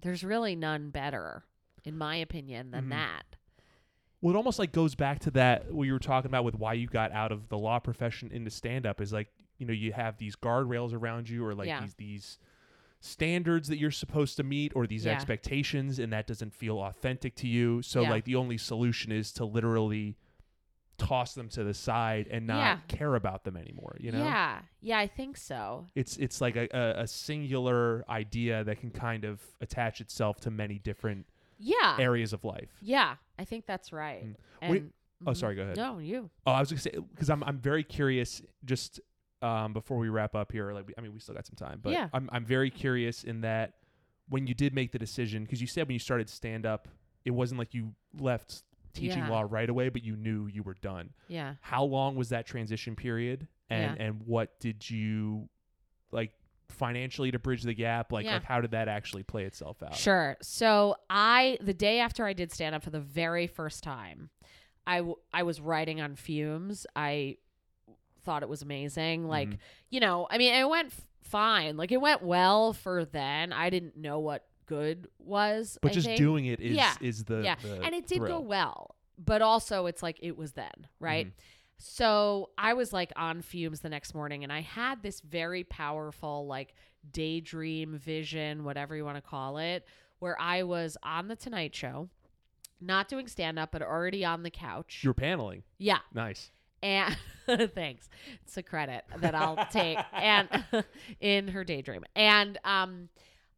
[0.01, 1.45] there's really none better,
[1.85, 2.91] in my opinion, than Mhm.
[2.91, 3.37] that.
[4.21, 6.75] Well, it almost like goes back to that what you were talking about with why
[6.75, 9.93] you got out of the law profession into stand up is like, you know, you
[9.93, 11.81] have these guardrails around you or like Yeah.
[11.81, 12.39] these these
[13.01, 15.13] standards that you're supposed to meet or these Yeah.
[15.13, 17.81] expectations and that doesn't feel authentic to you.
[17.81, 18.11] So Yeah.
[18.11, 20.17] like the only solution is to literally
[21.01, 22.79] toss them to the side and not Yeah.
[22.89, 24.23] care about them anymore, you know?
[24.25, 24.61] Yeah.
[24.81, 25.87] Yeah, I think so.
[25.95, 30.51] It's it's like a, a, a singular idea that can kind of attach itself to
[30.51, 31.27] many different
[31.59, 31.97] Yeah.
[31.99, 32.71] areas of life.
[32.83, 33.17] Yeah.
[33.39, 34.25] I think that's right.
[34.27, 34.35] Mm.
[34.63, 34.85] And, Wait-
[35.27, 35.37] oh, Mhm.
[35.37, 35.77] sorry, go ahead.
[35.77, 36.31] No, you.
[36.47, 38.43] Oh, I was gonna say because I'm I'm very curious.
[38.65, 39.01] Just
[39.43, 41.81] um, before we wrap up here, like we, I mean, we still got some time,
[41.83, 42.09] but Yeah.
[42.13, 43.75] I'm I'm very curious in that
[44.29, 46.89] when you did make the decision, because you said when you started stand up,
[47.25, 48.63] it wasn't like you left
[48.93, 49.29] teaching Yeah.
[49.31, 51.11] law right away, but you knew you were done.
[51.29, 51.55] Yeah.
[51.61, 54.05] How long was that transition period, and Yeah.
[54.07, 55.49] and what did you
[56.13, 56.33] like
[56.69, 58.13] financially to bridge the gap?
[58.13, 58.35] Like Yeah.
[58.35, 59.95] like how did that actually play itself out?
[59.97, 60.37] Sure.
[60.43, 64.31] So I, the day after I did stand up for the very first time,
[64.87, 66.87] I, w- I was writing on fumes.
[66.97, 67.37] I
[68.25, 69.27] thought it was amazing.
[69.27, 69.59] Like, Mhm.
[69.91, 71.77] you know, I mean, it went f- fine.
[71.77, 73.53] Like, it went well for then.
[73.53, 75.79] I didn't know what good was.
[75.83, 76.19] But I just think.
[76.19, 76.95] doing it is Yeah.
[77.01, 78.95] is the yeah, the and it did go well.
[79.19, 81.27] But also, it's like it was then, right?
[81.27, 81.33] Mhm.
[81.83, 86.47] So I was like on fumes the next morning, and I had this very powerful,
[86.47, 86.75] like
[87.11, 89.87] daydream vision, whatever you want to call it,
[90.19, 92.09] where I was on the Tonight Show,
[92.81, 95.01] not doing stand up, but already on the couch.
[95.03, 95.63] You're paneling.
[95.79, 95.99] yeah.
[96.15, 96.51] Nice.
[96.83, 97.15] And
[97.75, 98.09] thanks.
[98.43, 100.49] It's a credit that I'll take and
[101.21, 102.05] in her daydream.
[102.17, 103.09] And um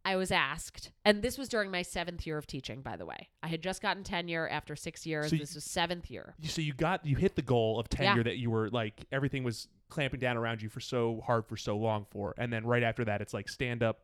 [0.05, 3.29] I was asked, and this was during my seventh year of teaching, by the way.
[3.43, 5.29] I had just gotten tenure after six years.
[5.31, 6.35] So you- this was seventh year.
[6.45, 8.23] So you got you hit the goal of tenure Yeah.
[8.25, 11.77] that you were like everything was clamping down around you for so hard for so
[11.77, 14.01] long for and then right after that it's like stand up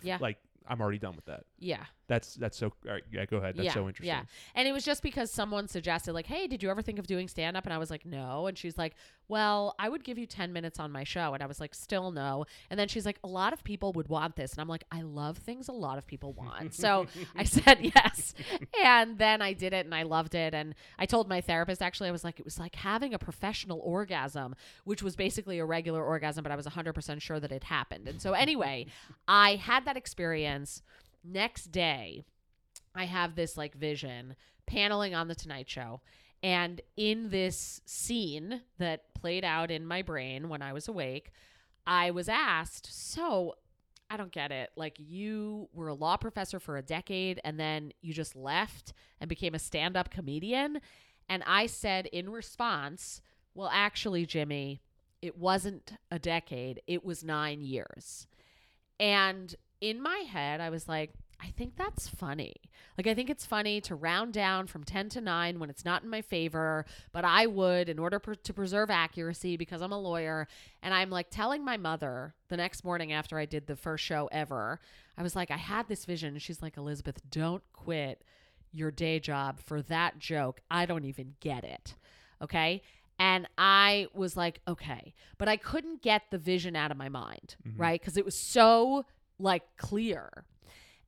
[0.00, 0.18] Yeah.
[0.20, 0.38] like
[0.68, 1.84] i'm already done with that Yeah.
[2.06, 4.24] That's that's so all right, yeah go ahead that's yeah, so interesting Yeah.
[4.54, 7.28] And it was just because someone suggested, like, hey, did you ever think of doing
[7.28, 7.64] stand up?
[7.64, 8.46] And I was like, no.
[8.46, 8.94] And she's like,
[9.28, 11.32] well, I would give you 10 minutes on my show.
[11.34, 12.44] And I was like, still no.
[12.70, 14.52] And then she's like, a lot of people would want this.
[14.52, 16.74] And I'm like, I love things a lot of people want.
[16.74, 18.34] So I said yes.
[18.84, 20.54] And then I did it and I loved it.
[20.54, 23.80] And I told my therapist, actually, I was like, it was like having a professional
[23.82, 28.08] orgasm, which was basically a regular orgasm, but I was 100% sure that it happened.
[28.08, 28.86] And so, anyway,
[29.26, 30.82] I had that experience.
[31.24, 32.24] Next day,
[32.94, 36.00] I have this like vision paneling on the Tonight Show.
[36.42, 41.32] And in this scene that played out in my brain when I was awake,
[41.86, 43.54] I was asked, So
[44.10, 44.70] I don't get it.
[44.76, 49.28] Like, you were a law professor for a decade and then you just left and
[49.28, 50.80] became a stand up comedian.
[51.28, 53.22] And I said in response,
[53.54, 54.82] Well, actually, Jimmy,
[55.22, 58.26] it wasn't a decade, it was nine years.
[59.00, 59.54] And
[59.90, 62.54] in my head, I was like, I think that's funny.
[62.96, 66.02] Like, I think it's funny to round down from 10 to 9 when it's not
[66.04, 69.98] in my favor, but I would in order per- to preserve accuracy because I'm a
[70.00, 70.46] lawyer.
[70.82, 74.28] And I'm like telling my mother the next morning after I did the first show
[74.32, 74.80] ever,
[75.18, 76.34] I was like, I had this vision.
[76.34, 78.22] And she's like, Elizabeth, don't quit
[78.72, 80.60] your day job for that joke.
[80.70, 81.94] I don't even get it.
[82.40, 82.80] Okay.
[83.18, 85.14] And I was like, okay.
[85.38, 87.72] But I couldn't get the vision out of my mind, Mhm.
[87.78, 88.00] right?
[88.00, 89.04] Because it was so
[89.38, 90.44] like clear.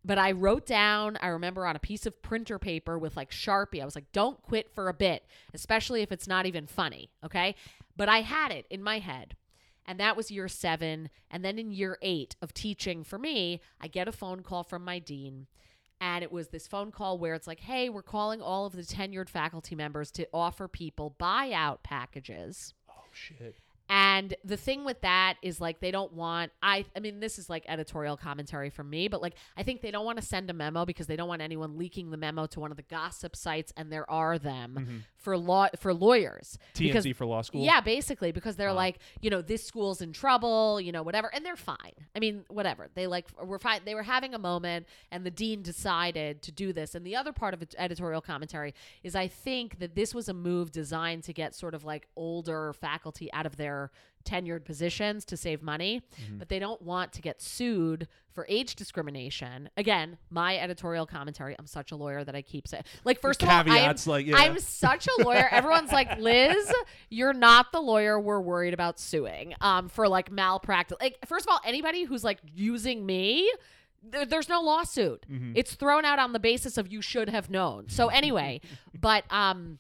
[0.05, 3.83] But I wrote down, I remember on a piece of printer paper with like Sharpie,
[3.83, 7.11] I was like, don't quit for a bit, especially if it's not even funny.
[7.25, 7.57] Okay.
[7.97, 9.35] But I had it in my head.
[9.85, 11.11] And that was year seven.
[11.31, 14.85] And then in year eight of teaching for me, I get a phone call from
[14.85, 15.49] my dean.
[16.01, 18.83] And it was this phone call where it's like, hey, we're calling all of the
[18.83, 22.75] tenured faculty members to offer people buyout packages.
[22.89, 23.57] Oh shit.
[23.89, 27.49] And the thing with that is like they don't want I I mean this is
[27.49, 30.53] like editorial commentary from me, but like I think they don't want to send a
[30.53, 33.73] memo because they don't want anyone leaking the memo to one of the gossip sites
[33.77, 35.03] and there are them Mhm.
[35.17, 36.59] for law for lawyers.
[36.75, 37.63] TMZ Because- for law school.
[37.65, 38.75] Yeah, basically because they're Wow.
[38.75, 41.93] like, you know, this school's in trouble, you know, whatever, and they're fine.
[42.15, 42.89] I mean, whatever.
[42.95, 43.83] They like were fine.
[43.85, 46.95] They were having a moment, and the dean decided to do this.
[46.97, 48.75] And the other part of editorial commentary
[49.05, 52.73] is, I think that this was a move designed to get sort of like older
[52.73, 53.76] faculty out of their
[54.25, 56.39] tenured positions to save money, Mhm.
[56.41, 59.71] but they don't want to get sued for age discrimination.
[59.77, 61.55] Again, my editorial commentary.
[61.59, 64.07] I'm such a lawyer that I keep saying, like, first of all, I am caveats
[64.09, 64.37] like yeah.
[64.37, 65.49] I'm such a lawyer.
[65.53, 66.73] Everyone's like, Liz,
[67.09, 70.99] you're not the lawyer we're worried about suing um, for like malpractice.
[71.01, 73.49] Like, first of all, anybody who's like using me,
[74.03, 75.25] there's no lawsuit.
[75.31, 75.53] Mhm.
[75.55, 77.89] It's thrown out on the basis of you should have known.
[77.89, 78.61] So anyway,
[79.01, 79.79] but um,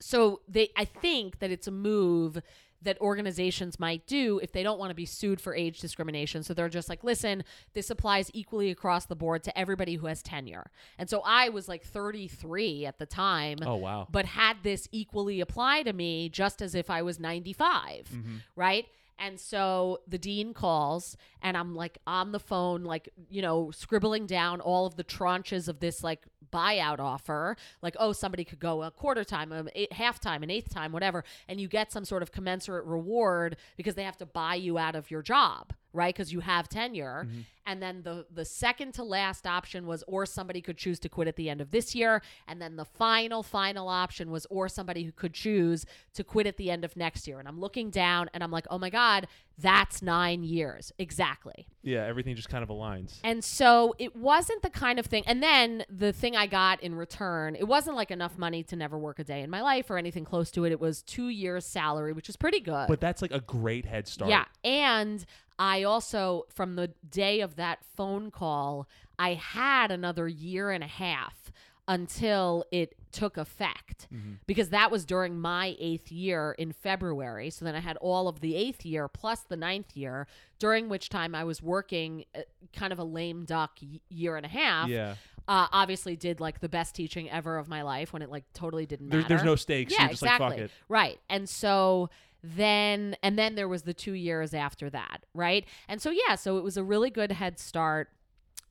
[0.00, 2.42] so they, I think that it's a move
[2.82, 6.42] that organizations might do if they don't want to be sued for age discrimination.
[6.42, 10.22] So they're just like, listen, this applies equally across the board to everybody who has
[10.22, 10.70] tenure.
[10.98, 14.08] And so I was like 33 at the time oh wow.
[14.10, 18.40] but had this equally apply to me just as if I was 95, Mhm.
[18.56, 18.86] right?
[19.22, 24.24] And so the dean calls, and I'm like on the phone, like, you know, scribbling
[24.24, 27.54] down all of the tranches of this like buyout offer.
[27.82, 30.90] Like, oh, somebody could go a quarter time, a eight, half time, an eighth time,
[30.90, 31.22] whatever.
[31.48, 34.96] And you get some sort of commensurate reward because they have to buy you out
[34.96, 36.14] of your job, right?
[36.14, 37.26] Because you have tenure.
[37.28, 37.44] Mhm.
[37.66, 41.28] And then the the second to last option was or somebody could choose to quit
[41.28, 42.20] at the end of this year.
[42.48, 45.84] And then the final, final option was or somebody who could choose
[46.14, 47.38] to quit at the end of next year.
[47.38, 50.90] And I'm looking down and I'm like, oh my God, that's nine years.
[50.98, 51.68] Exactly.
[51.82, 53.20] Yeah, everything just kind of aligns.
[53.22, 55.22] And so it wasn't the kind of thing.
[55.26, 58.98] And then the thing I got in return, it wasn't like enough money to never
[58.98, 60.72] work a day in my life or anything close to it.
[60.72, 62.88] It was two years' salary, which is pretty good.
[62.88, 64.30] But that's like a great head start.
[64.30, 64.46] Yeah.
[64.64, 65.24] And
[65.60, 68.88] I also, from the day of that phone call,
[69.18, 71.52] I had another year and a half
[71.86, 74.38] until it took effect Mhm.
[74.46, 77.50] because that was during my eighth year in February.
[77.50, 80.26] So then I had all of the eighth year plus the ninth year,
[80.60, 82.42] during which time I was working uh,
[82.72, 84.88] kind of a lame duck y- year and a half.
[84.88, 85.16] Yeah.
[85.48, 88.86] Uh, obviously, did like the best teaching ever of my life when it like totally
[88.86, 89.22] didn't matter.
[89.22, 89.92] There's there's no stakes.
[89.92, 90.56] Yeah, You're just like exactly.
[90.58, 90.70] fuck it.
[90.88, 91.18] Right.
[91.28, 92.08] And so
[92.42, 95.64] then and then there was the 2 years after that, right?
[95.88, 98.08] And so yeah, so it was a really good head start.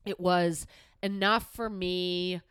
[0.06, 0.66] It was
[1.04, 2.42] enough for me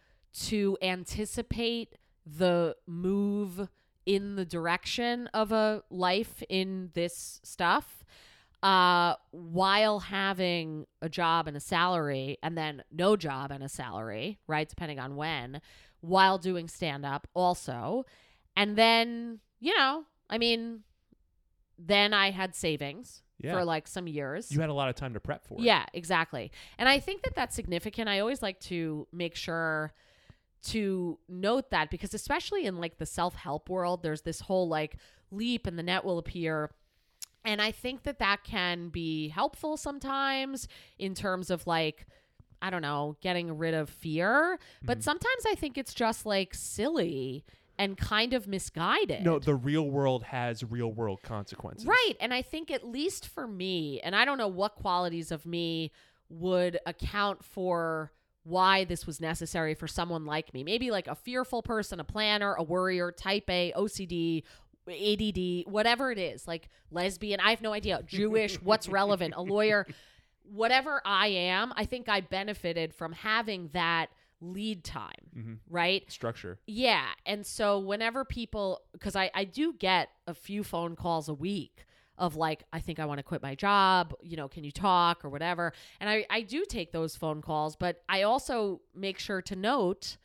[0.46, 1.96] to anticipate
[2.26, 3.68] the move
[4.06, 8.04] in the direction of a life in this stuff
[8.62, 14.38] uh while having a job and a salary and then no job and a salary
[14.48, 15.60] right depending on when
[16.00, 18.04] while doing stand up also
[18.56, 20.82] and then you know i mean
[21.78, 23.52] then i had savings Yeah.
[23.52, 25.60] for like some years you had a lot of time to prep for it.
[25.60, 26.50] yeah, exactly.
[26.78, 28.08] And I think that that's significant.
[28.08, 29.92] I always like to make sure
[30.64, 34.96] to note that because especially in like the self-help world, there's this whole like
[35.30, 36.70] leap and the net will appear.
[37.44, 40.66] And I think that that can be helpful sometimes
[40.98, 42.06] in terms of like
[42.60, 45.02] I don't know, getting rid of fear, but Mhm.
[45.04, 47.44] sometimes I think it's just like silly
[47.78, 49.24] and kind of misguided.
[49.24, 51.86] No, the real world has real world consequences.
[51.86, 52.14] Right.
[52.20, 55.92] And I think, at least for me, and I don't know what qualities of me
[56.28, 58.12] would account for
[58.42, 60.64] why this was necessary for someone like me.
[60.64, 64.42] Maybe like a fearful person, a planner, a worrier, type A, OCD,
[64.88, 69.86] ADD, whatever it is, like lesbian, I have no idea, Jewish, what's relevant, a lawyer.
[70.50, 74.08] whatever I am, I think I benefited from having that
[74.40, 76.10] lead time, hmm right?
[76.10, 76.58] Structure.
[76.66, 77.06] Yeah.
[77.26, 81.84] And so whenever people, because I, I do get a few phone calls a week
[82.16, 85.24] of like, I think I want to quit my job, you know, can you talk
[85.24, 85.72] or whatever.
[86.00, 90.16] And I, I do take those phone calls, but I also make sure to note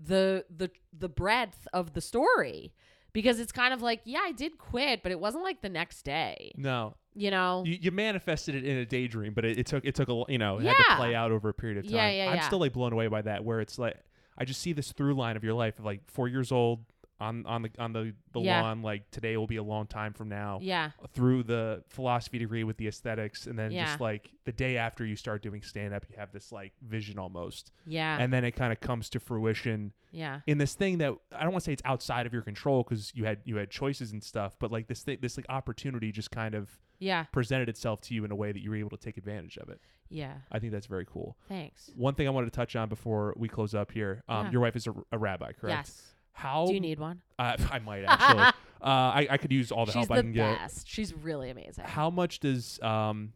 [0.00, 2.72] the the the breadth of the story
[3.12, 6.02] because it's kind of like, yeah, I did quit, but it wasn't like the next
[6.02, 6.52] day.
[6.56, 7.62] No, You know?
[7.66, 10.38] you, you manifested it in a daydream, but it, it took it took a you
[10.38, 10.94] know it had Yeah.
[10.94, 11.94] to play out over a period of time.
[11.94, 12.46] Yeah, yeah, I'm yeah.
[12.46, 13.44] still like blown away by that.
[13.44, 13.96] Where it's like
[14.36, 16.84] I just see this through line of your life of like four years old
[17.20, 18.62] on on the on the the Yeah.
[18.62, 18.82] lawn.
[18.82, 20.58] Like today will be a long time from now.
[20.62, 20.90] yeah.
[21.12, 23.86] Through the philosophy degree with the aesthetics, and then Yeah.
[23.86, 27.18] just like the day after you start doing stand up, you have this like vision
[27.18, 28.16] almost, Yeah.
[28.18, 30.40] and then it kind of comes to fruition yeah.
[30.46, 33.12] in this thing that I don't want to say it's outside of your control because
[33.14, 36.30] you had you had choices and stuff, but like this thing, this like opportunity just
[36.30, 37.24] kind of Yeah.
[37.32, 39.68] presented itself to you in a way that you were able to take advantage of
[39.68, 39.80] it.
[40.10, 40.34] Yeah.
[40.50, 41.36] I think that's very cool.
[41.48, 41.90] Thanks.
[41.94, 44.22] One thing I wanted to touch on before we close up here.
[44.28, 44.52] Um, Yeah.
[44.52, 45.88] Your wife is a, a rabbi, correct?
[45.88, 46.14] Yes.
[46.38, 46.66] How?
[46.66, 47.20] Do you need one?
[47.38, 48.40] Uh, I might actually.
[48.42, 50.58] uh, I, I could use all the She's help the I can get.
[50.58, 50.88] best.
[50.88, 51.84] She's really amazing.
[51.84, 53.32] How much does um,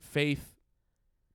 [0.00, 0.54] faith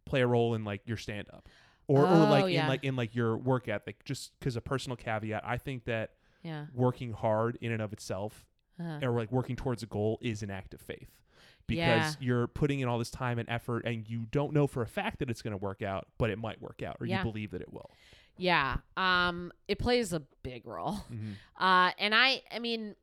[0.06, 1.50] play a role in like your stand up,
[1.88, 2.62] or or Oh, like yeah.
[2.64, 4.04] in like in like your work ethic?
[4.06, 6.12] Just because a personal caveat, I think that
[6.44, 6.68] yeah.
[6.74, 8.46] working hard in and of itself
[8.80, 11.10] Uh, or like working towards a goal is an act of faith
[11.68, 12.14] because Yeah.
[12.22, 15.20] you're putting in all this time and effort and you don't know for a fact
[15.20, 17.18] that it's going to work out but it might work out or Yeah.
[17.18, 17.92] you believe that it will
[18.38, 18.78] yeah.
[18.96, 21.04] Um, it plays a big role.
[21.12, 21.32] mm-hmm.
[21.64, 22.96] Uh, and I, I mean,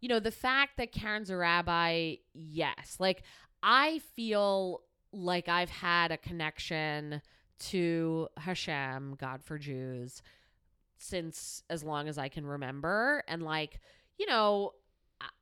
[0.00, 2.96] you know, the fact that Karen's a rabbi, yes.
[2.98, 3.22] Like,
[3.62, 7.22] I feel like I've had a connection
[7.58, 10.22] to Hashem, God for Jews,
[10.96, 13.22] since as long as I can remember.
[13.28, 13.80] And like,
[14.18, 14.72] you know,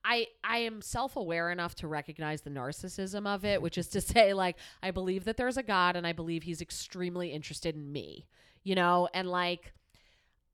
[0.04, 4.34] I I am self-aware enough to recognize the narcissism of it, which is to say
[4.34, 8.26] like I believe that there's a God and I believe he's extremely interested in me.
[8.62, 9.72] You know, and like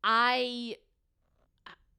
[0.04, 0.76] I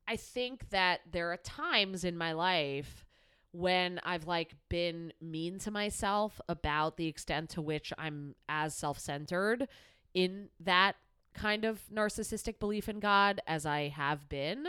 [0.07, 3.05] I think that there are times in my life
[3.51, 9.67] when I've like been mean to myself about the extent to which I'm as self-centered
[10.13, 10.95] in that
[11.33, 14.67] kind of narcissistic belief in God as I have been.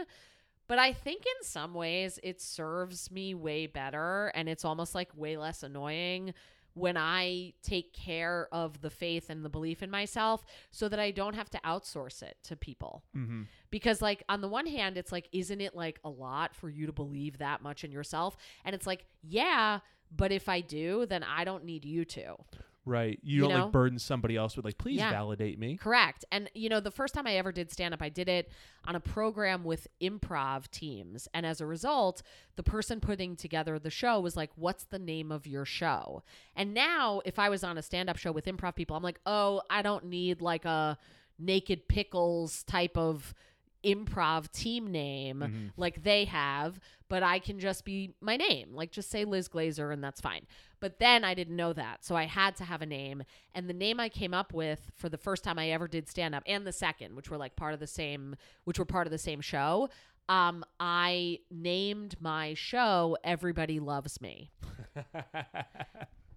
[0.67, 5.17] But I think in some ways it serves me way better and it's almost like
[5.17, 6.35] way less annoying
[6.79, 11.11] when I take care of the faith and the belief in myself so that I
[11.11, 13.05] don't have to outsource it to people.
[13.17, 13.43] Mm-hmm.
[13.71, 16.87] because like on the one hand it's like isn't it like a lot for you
[16.87, 18.37] to believe that much in yourself?
[18.65, 19.81] And it's like yeah
[20.15, 22.35] but if i do then i don't need you to
[22.89, 23.63] right you, You don't know?
[23.65, 25.11] like burden somebody else with like please Yeah.
[25.11, 28.09] validate me correct and you know the first time i ever did stand up i
[28.09, 28.51] did it
[28.87, 32.23] on a program with improv teams and as a result
[32.57, 36.23] the person putting together the show was like what's the name of your show
[36.57, 39.21] and now if i was on a stand up show with improv people i'm like
[39.27, 40.97] oh i don't need like a
[41.39, 43.35] naked pickles type of
[43.85, 45.71] improv team name Mhm.
[45.77, 48.75] like they have, but I can just be my name.
[48.75, 50.47] Like just say Liz Glazer and that's fine.
[50.81, 52.05] But then I didn't know that.
[52.05, 53.25] So I had to have a name.
[53.55, 56.35] And the name I came up with for the first time I ever did stand
[56.35, 59.11] up and the second, which were like part of the same which were part of
[59.11, 59.89] the same show,
[60.29, 64.51] um I named my show Everybody Loves Me.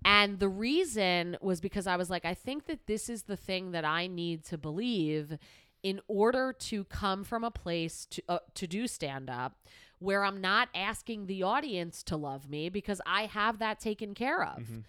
[0.04, 3.72] And the reason was because I was like, I think that this is the thing
[3.72, 5.38] that I need to believe
[5.84, 9.58] in order to come from a place to uh, to do stand up
[10.02, 14.44] where I'm not asking the audience to love me because I have that taken care
[14.44, 14.58] of.
[14.64, 14.84] Mhm.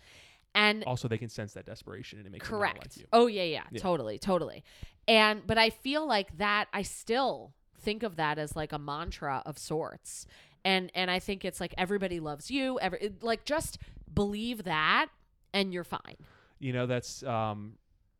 [0.55, 2.79] And also they can sense that desperation and it makes them not correct.
[2.79, 3.79] like you oh yeah, yeah, Yeah.
[3.81, 4.65] totally, totally.
[5.07, 9.43] And but I feel like that I still think of that as like a mantra
[9.47, 10.27] of sorts.
[10.65, 12.79] And and I think it's like everybody loves you.
[12.81, 13.79] Every it- like just
[14.13, 15.09] believe that
[15.53, 16.17] and you're fine.
[16.59, 17.75] you know that's um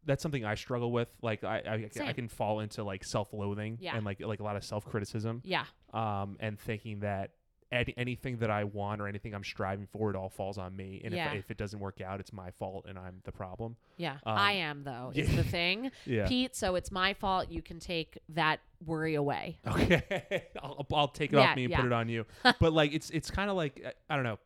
[0.05, 3.97] that's something i struggle with like i i, I can fall into like self-loathing Yeah.
[3.97, 5.65] and like like a lot of self-criticism Yeah.
[5.93, 7.31] um, and thinking that
[7.73, 11.01] any, anything that I want or anything I'm striving for, it all falls on me.
[11.05, 11.33] And Yeah.
[11.33, 13.77] if, if it doesn't work out, it's my fault and I'm the problem.
[13.97, 14.17] Yeah.
[14.27, 15.11] Um, I am though.
[15.15, 15.37] Is yeah.
[15.37, 15.91] the thing.
[16.05, 16.27] Yeah.
[16.29, 17.51] Pete, so it's my fault.
[17.51, 19.59] You can take that worry away.
[19.67, 22.27] Okay, I'll, I'll take it off me and put it on you.
[22.61, 24.39] but like, it's it's kind of like I- I don't know.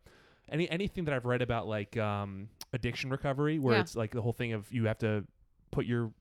[0.48, 4.32] Any anything that I've read about like um, addiction recovery, where it's like the whole
[4.34, 5.24] thing of you have to
[5.70, 6.12] put your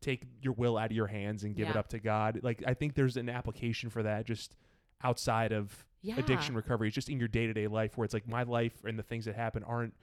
[0.00, 2.40] take your will out of your hands and give it up to God.
[2.42, 4.56] Like I think there's an application for that just
[5.04, 6.16] outside of Yeah.
[6.18, 6.88] addiction recovery.
[6.88, 9.02] It's just in your day to day life where it's like my life and the
[9.02, 9.94] things that happen aren't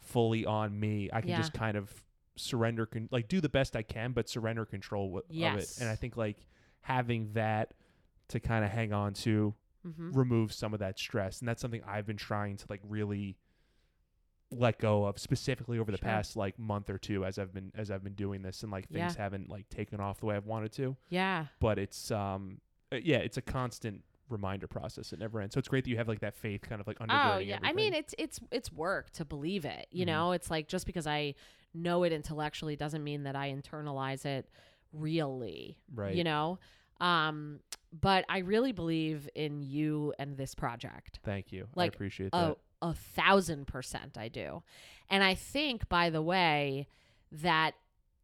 [0.00, 1.08] fully on me.
[1.12, 1.36] I can Yeah.
[1.36, 2.02] just kind of
[2.34, 5.76] surrender, con- like do the best I can, but surrender control w- of it.
[5.80, 6.46] And I think like
[6.80, 7.74] having that
[8.28, 9.54] to kind of hang on to
[9.86, 10.12] Mm-hmm.
[10.12, 13.36] removes some of that stress, and that's something I've been trying to like really
[14.52, 16.04] let go of specifically over the Sure.
[16.08, 18.88] past like month or two as I've been as I've been doing this and like
[18.88, 19.22] things Yeah.
[19.22, 20.96] haven't like taken off the way I've wanted to.
[21.08, 21.46] Yeah.
[21.60, 22.60] But it's um
[22.92, 25.12] uh, yeah, it's a constant reminder process.
[25.12, 25.54] It never ends.
[25.54, 27.58] So it's great that you have like that faith kind of like undergirding Oh yeah.
[27.62, 29.86] I mean, it's it's it's work to believe it.
[29.90, 30.08] You Mhm.
[30.08, 31.34] know, it's like just because I
[31.74, 34.48] know it intellectually doesn't mean that I internalize it
[34.92, 35.78] really.
[35.94, 36.14] right.
[36.14, 36.58] You know.
[37.00, 37.60] Um,
[37.92, 41.18] but I really believe in you and this project.
[41.24, 41.66] Thank you.
[41.74, 42.36] like, I appreciate that.
[42.52, 42.56] a
[42.92, 44.62] thousand percent, I do.
[45.08, 46.88] And I think, by the way,
[47.30, 47.74] that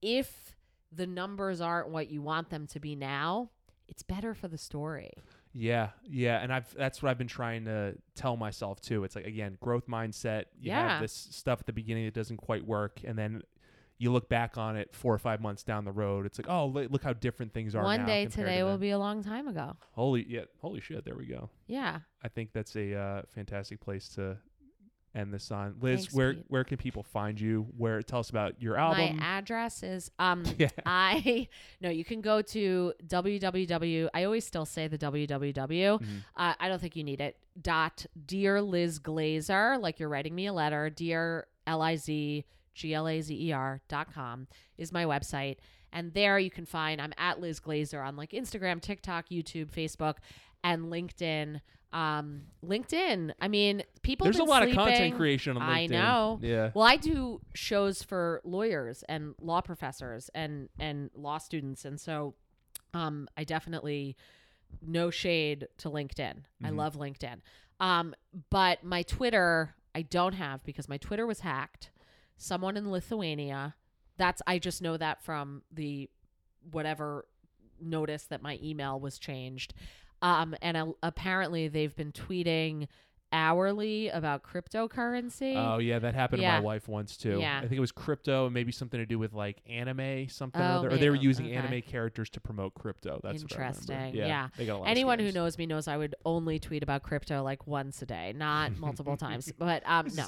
[0.03, 0.57] if
[0.91, 3.51] the numbers aren't what you want them to be now,
[3.89, 5.13] it's better for the story.
[5.53, 9.05] Yeah, yeah, and I've that's what I've been trying to tell myself too.
[9.05, 10.45] It's like again, growth mindset.
[10.61, 10.89] You Yeah.
[10.89, 13.43] have this stuff at the beginning that doesn't quite work, and then
[14.01, 16.25] you look back on it four or five months down the road.
[16.27, 17.83] It's like, oh, look how different things are.
[17.83, 19.77] One now day today to will be a long time ago.
[19.93, 21.05] holy yeah, holy shit.
[21.05, 21.51] There we go.
[21.67, 22.01] Yeah.
[22.23, 24.37] I think that's a uh, fantastic place to
[25.15, 25.77] end this on.
[25.81, 26.45] Liz, Thanks, where Pete.
[26.49, 27.67] where can people find you?
[27.77, 29.17] Where tell us about your album?
[29.19, 30.69] My address is um Yeah.
[30.87, 31.49] I
[31.81, 34.09] no, you can go to www.
[34.15, 36.01] I always still say the www.
[36.01, 36.05] Mhm.
[36.37, 37.37] Uh, I don't think you need it.
[37.61, 40.91] Dot dear Liz Glazer, like you're writing me a letter.
[40.91, 42.45] Dear L I Z
[42.75, 44.47] G L A Z E R dot com
[44.77, 45.57] is my website,
[45.93, 50.17] and there you can find I'm at Liz Glazer on like Instagram, TikTok, YouTube, Facebook,
[50.63, 51.61] and LinkedIn.
[51.93, 53.33] Um, LinkedIn.
[53.41, 54.25] I mean, people.
[54.25, 54.79] There's a lot sleeping.
[54.79, 55.75] of content creation on LinkedIn.
[55.75, 56.39] I know.
[56.43, 56.71] Yeah.
[56.75, 62.35] Well, I do shows for lawyers and law professors and and law students, and so
[62.95, 64.17] um, I definitely
[64.83, 66.43] no shade to LinkedIn.
[66.63, 66.77] I Mhm.
[66.77, 67.41] love LinkedIn.
[67.81, 68.15] Um,
[68.51, 71.91] but my Twitter I don't have because my Twitter was hacked.
[72.37, 73.75] Someone in Lithuania.
[74.19, 76.11] That's I just know that from the
[76.71, 77.25] whatever
[77.81, 79.73] notice that my email was changed.
[80.23, 82.89] Um, and uh, apparently they've been tweeting
[83.31, 85.55] hourly about cryptocurrency.
[85.55, 87.39] Oh yeah, that happened to my wife once too.
[87.39, 87.59] Yeah.
[87.59, 90.65] I think it was crypto and maybe something to do with like anime, something or
[90.65, 90.91] Oh, other.
[90.93, 91.57] Or they were using Okay.
[91.57, 93.21] anime characters to promote crypto.
[93.23, 93.43] That's.
[93.43, 94.15] Interesting.
[94.15, 94.49] yeah, Yeah.
[94.57, 97.03] They got a lot of Anyone who knows me knows I would only tweet about
[97.03, 99.53] crypto like once a day, not multiple times.
[99.59, 100.27] But um, no,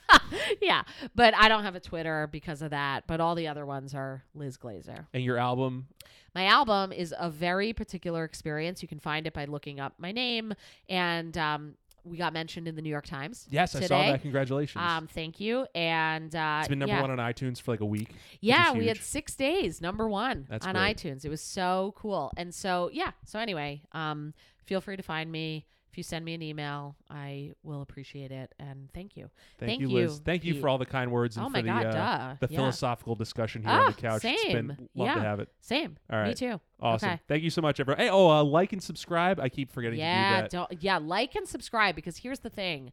[0.60, 0.82] yeah,
[1.14, 3.06] but I don't have a Twitter because of that.
[3.06, 5.06] But all the other ones are Liz Glazer.
[5.14, 5.86] and your album,
[6.34, 8.82] My album is a very particular experience.
[8.82, 10.52] You can find it by looking up my name,
[10.88, 11.74] and um,
[12.04, 13.46] we got mentioned in the New York Times.
[13.50, 14.22] yes, I saw that.
[14.22, 14.82] Congratulations.
[14.82, 15.66] Um, thank you.
[15.74, 17.00] And uh, it's been number yeah.
[17.00, 18.10] one on iTunes for like a week.
[18.40, 20.96] Yeah, we had six days, number one That's on great.
[20.96, 21.24] iTunes.
[21.24, 22.32] It was so cool.
[22.36, 23.12] And so, yeah.
[23.26, 25.66] So anyway, um, feel free to find me.
[25.90, 28.54] If you send me an email, I will appreciate it.
[28.60, 29.28] And thank you.
[29.58, 30.20] Thank, Thank you, Liz.
[30.24, 32.34] Thank you for all the kind words and oh for my the God, uh, duh.
[32.46, 32.58] the yeah.
[32.58, 34.24] philosophical discussion here Oh, on the couch.
[34.24, 34.88] It's been same.
[34.94, 35.22] love to Yeah.
[35.22, 35.48] have it.
[35.60, 35.96] Same.
[36.12, 36.28] All right.
[36.28, 36.60] Me too.
[36.80, 37.08] Awesome.
[37.10, 37.20] Okay.
[37.26, 38.00] Thank you so much, everyone.
[38.00, 39.40] Hey, oh, uh, like and subscribe.
[39.40, 40.50] I keep forgetting Yeah, to do that.
[40.50, 40.98] don't, yeah.
[40.98, 42.92] Like and subscribe because here's the thing: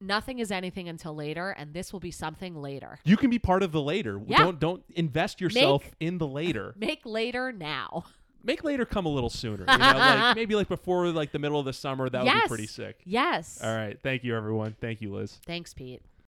[0.00, 2.98] nothing is anything until later, and this will be something later.
[3.04, 4.20] You can be part of the later.
[4.26, 4.38] Yeah.
[4.38, 6.74] Don't don't invest yourself in the later.
[6.78, 8.06] Make later now.
[8.44, 9.64] Make later come a little sooner.
[9.68, 12.08] You know, like maybe like before like the middle of the summer.
[12.08, 13.00] That would be pretty sick.
[13.04, 13.60] Yes.
[13.62, 13.98] All right.
[14.02, 14.76] Thank you, everyone.
[14.80, 15.40] Thank you, Liz.
[15.46, 16.02] Thanks, Pete.